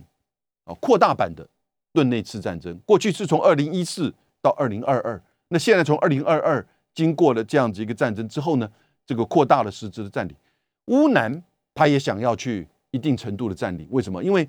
[0.65, 1.47] 啊，扩大版的
[1.93, 2.77] 顿内次战争。
[2.85, 8.69] 过去是从二零一四到二零二二，那现在从二零二二经过了这样子一个战争之后呢，
[9.05, 10.35] 这个扩大了实质的占领。
[10.87, 11.41] 乌南
[11.73, 14.21] 他也想要去一定程度的占领，为什么？
[14.21, 14.45] 因为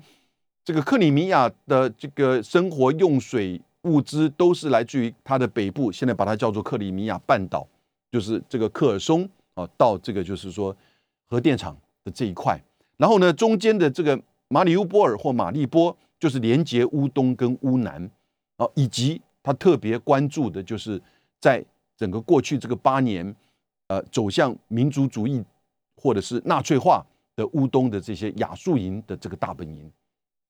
[0.65, 7.65] 这个克里米亚的这个生活用水物资都是来自于它的北部，现在把它叫做克里米亚半岛，
[8.11, 10.75] 就是这个科尔松啊，到这个就是说
[11.27, 12.61] 核电厂的这一块。
[12.97, 18.09] 然后呢，中间的这个马里乌波尔或马利波，就是连接乌东跟乌南
[18.57, 21.01] 啊，以及他特别关注的就是
[21.39, 21.63] 在
[21.97, 23.35] 整个过去这个八年，
[23.87, 25.43] 呃，走向民族主义
[25.95, 27.05] 或者是纳粹化
[27.35, 29.91] 的乌东的这些亚速营的这个大本营。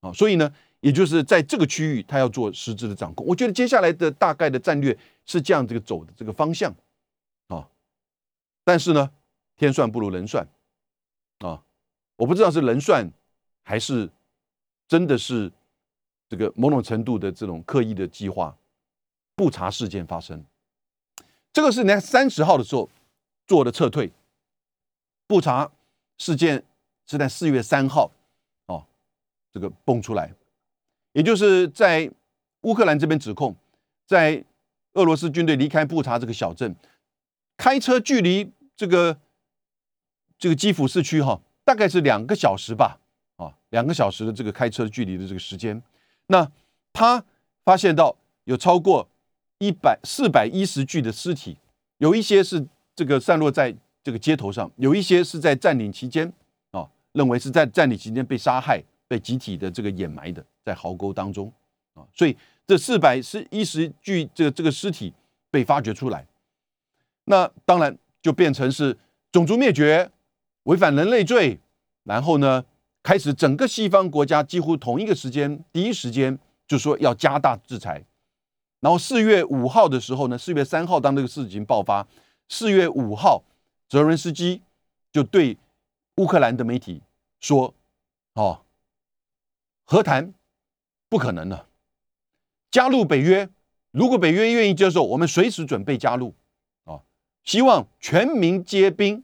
[0.02, 0.54] 啊，所以呢，
[0.86, 3.26] 也就是在这个区域，他要做实质的掌控。
[3.26, 6.72] 我觉得接下来的大概的战略是这样这个走的这个方向，
[7.48, 7.68] 啊，
[8.64, 9.10] 但是呢，
[9.58, 10.48] 天算不如人算，
[11.40, 11.64] 啊，
[12.18, 13.04] 我不知道是人算
[13.64, 14.08] 还是
[14.88, 15.52] 真的是
[16.30, 18.56] 这个某种程度的这种刻意的计划。
[19.34, 20.46] 不查事件发生，
[21.52, 22.88] 这个是在三十号的时候
[23.48, 24.12] 做的撤退，
[25.26, 25.72] 不查
[26.20, 26.64] 事件
[27.08, 28.12] 是在四月三号。
[29.52, 30.34] 这个蹦出来，
[31.16, 32.12] 也就是在
[32.64, 33.56] 乌克兰这边指控，
[34.06, 34.44] 在
[34.96, 36.76] 俄罗斯军队离开布查这个小镇，
[37.56, 39.18] 开车距离这个
[40.38, 43.00] 这个基辅市区哈，大概是两个小时吧，
[43.38, 45.82] 啊，两个小时的这个开车距离的这个时间，
[46.28, 46.52] 那
[46.92, 47.24] 他
[47.64, 49.08] 发现到有超过
[49.60, 51.56] 一百四百一十具的尸体，
[52.00, 56.34] 有一些是这个散落在这个街头上，有一些是在占领期间
[56.72, 58.84] 啊，认为是在占领期间被杀害。
[59.08, 61.54] 被集体的这个掩埋的在壕沟当中
[61.94, 62.36] 啊，所以
[62.66, 65.14] 这四百十一十具这个这个尸体
[65.52, 66.26] 被发掘出来，
[67.26, 68.98] 那当然就变成是
[69.32, 70.10] 种族灭绝、
[70.64, 71.60] 违反人类罪，
[72.04, 72.66] 然后呢，
[73.04, 76.38] 开始整个西方国家几乎同一个时间第一时间
[76.68, 78.04] 就说要加大制裁，
[78.80, 82.08] 然后四月五号的时候呢，四月三号当这个事情爆发，
[82.50, 83.44] 四月五号
[83.88, 84.64] 泽伦斯基
[85.12, 85.56] 就对
[86.16, 87.04] 乌克兰的媒体
[87.40, 87.72] 说，
[88.34, 88.62] 哦。
[89.88, 90.34] 和谈
[91.16, 91.70] 不可能的。
[92.70, 93.50] 加入北约，
[93.92, 96.36] 如果北约愿意接受，我们随时准备加入。
[96.84, 97.00] 啊，
[97.46, 99.24] 希望全民皆兵，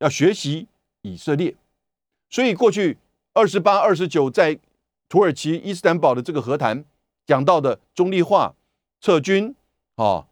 [0.00, 0.68] 要学习
[1.00, 1.56] 以色列。
[2.28, 2.98] 所以过去
[3.32, 4.58] 二十八、二十九在
[5.08, 6.84] 土耳其伊斯坦堡的这个和谈
[7.24, 8.54] 讲到的中立化、
[9.00, 9.54] 撤军
[9.94, 10.26] 啊、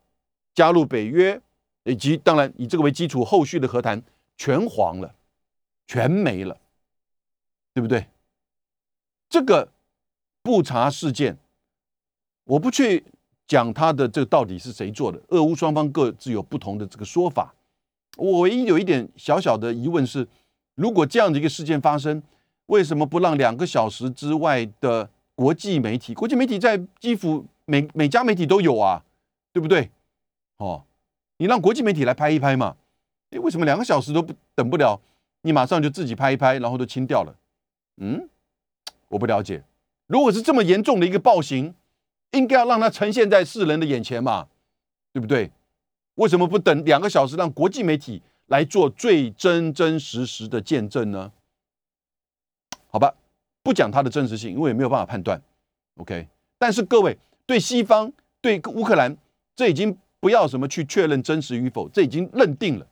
[0.52, 1.40] 加入北约，
[1.84, 4.02] 以及当然以这个为基础，后续的和谈
[4.36, 5.14] 全黄了，
[5.86, 6.60] 全没了，
[7.72, 8.08] 对不对？
[9.30, 9.72] 这个
[10.48, 11.36] 布查事件，
[12.44, 13.04] 我不去
[13.46, 17.54] 讲他的这个到底是谁做的，俄乌双方各自有不同的这个说法。
[18.16, 20.26] 我唯一有一点小小的疑问是，
[20.74, 22.22] 如果这样的一个事件发生，
[22.64, 26.14] 为什么不让两个小时之外的国际媒体？
[26.14, 29.04] 国际媒体在基辅每每家媒体都有啊，
[29.52, 29.90] 对不对？
[30.56, 30.82] 哦，
[31.36, 32.74] 你让国际媒体来拍一拍嘛？
[33.32, 34.98] 诶，为什么两个小时都不等不了？
[35.42, 37.36] 你马上就自己拍一拍，然后都清掉了？
[37.98, 38.26] 嗯？
[39.08, 39.62] 我不了解，
[40.08, 41.72] 如果是这么严重的一个暴行，
[42.32, 44.48] 应该要让它呈现在世人的眼前嘛，
[45.12, 45.52] 对不对？
[46.14, 51.30] 为什么不等两个小时，让国际媒体来做最真真实实的见证呢？
[52.90, 53.14] 好吧，
[53.62, 55.40] 不讲它的真实性，因为也没有办法判断。
[55.98, 56.26] OK，
[56.58, 59.16] 但是各位对西方对乌克兰，
[59.54, 62.86] 这已经不要什么去确认真实与否，这已经认定了，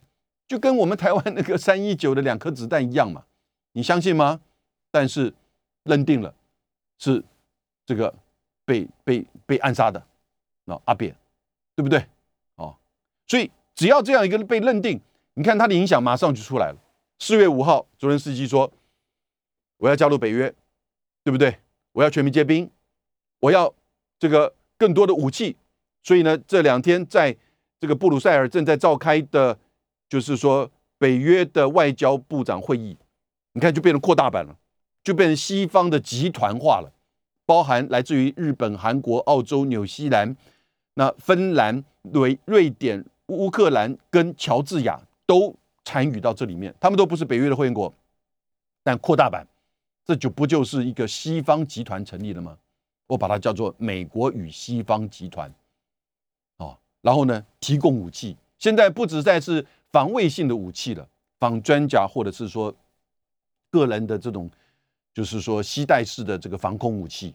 [0.46, 3.24] 就跟我们台湾那个三一九的两颗子弹一样嘛，
[3.72, 4.40] 你相信吗？
[4.90, 5.32] 但是。
[5.88, 6.34] 认定了
[6.98, 7.22] 是
[7.84, 8.14] 这个
[8.64, 10.02] 被被被暗杀的
[10.64, 11.14] 那阿扁，
[11.74, 12.04] 对不对？
[12.56, 12.76] 哦，
[13.26, 15.00] 所以只要这样一个被认定，
[15.34, 16.78] 你看他的影响马上就出来了。
[17.18, 18.70] 四月五号，泽连斯基说
[19.78, 20.54] ：“我要加入北约，
[21.24, 21.58] 对不对？
[21.92, 22.70] 我要全民皆兵，
[23.40, 23.72] 我要
[24.18, 25.56] 这个更多的武器。”
[26.02, 27.36] 所以呢，这两天在
[27.80, 29.58] 这个布鲁塞尔正在召开的，
[30.08, 32.96] 就是说北约的外交部长会议，
[33.52, 34.56] 你看就变成扩大版了。
[35.06, 36.92] 就变成西方的集团化了，
[37.44, 40.36] 包含来自于日本、韩国、澳洲、纽西兰、
[40.94, 45.54] 那芬兰、瑞瑞典、乌克兰跟乔治亚都
[45.84, 47.94] 参与到这里面，他们都不是北约的会员国，
[48.82, 49.46] 但扩大版，
[50.04, 52.58] 这就不就是一个西方集团成立了吗？
[53.06, 55.48] 我把它叫做美国与西方集团，
[56.56, 62.74] 哦，然后呢，提供武器，现在不只在是防卫性的武器了，防专家或者是说
[63.70, 64.50] 个人的这种。
[65.16, 67.34] 就是说，携带式的这个防空武器，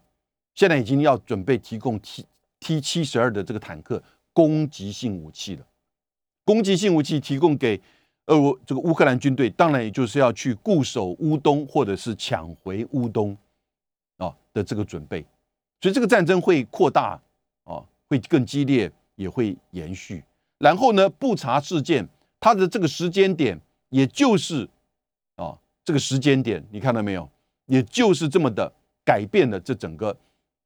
[0.53, 2.23] 现在已经要准备提供 T
[2.59, 3.99] T 七十二的这个坦克
[4.33, 5.65] 攻击性武器了。
[6.45, 7.81] 攻击性武器提供给
[8.27, 13.35] 俄乌这个乌克兰军队当然也就是要去固守乌东或者是抢回乌东
[14.17, 15.25] 啊的这个准备，
[15.81, 17.19] 所以这个战争会扩大
[17.63, 20.23] 啊，会更激烈，也会延续。
[20.59, 22.07] 然后呢，布查事件
[22.39, 23.59] 它的这个时间点，
[23.89, 24.69] 也就是
[25.35, 27.27] 啊这个时间点，你看到没有？
[27.71, 28.69] 也就是这么的
[29.05, 30.13] 改变了这整个，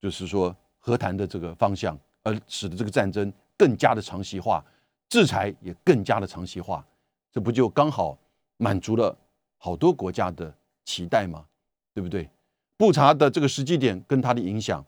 [0.01, 4.65] 就是说和谈的这个方向，而使得这个战争更加的长期化，
[5.07, 6.83] 制裁也更加的长期化。
[7.31, 8.17] 这不就刚好
[8.57, 9.15] 满足了
[9.57, 10.51] 好多国家的
[10.83, 11.45] 期待吗？
[11.93, 12.27] 对不对？
[12.75, 14.83] 布查的这个时机点跟它的影响，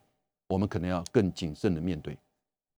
[0.47, 2.17] 我们可能要更谨慎的面对。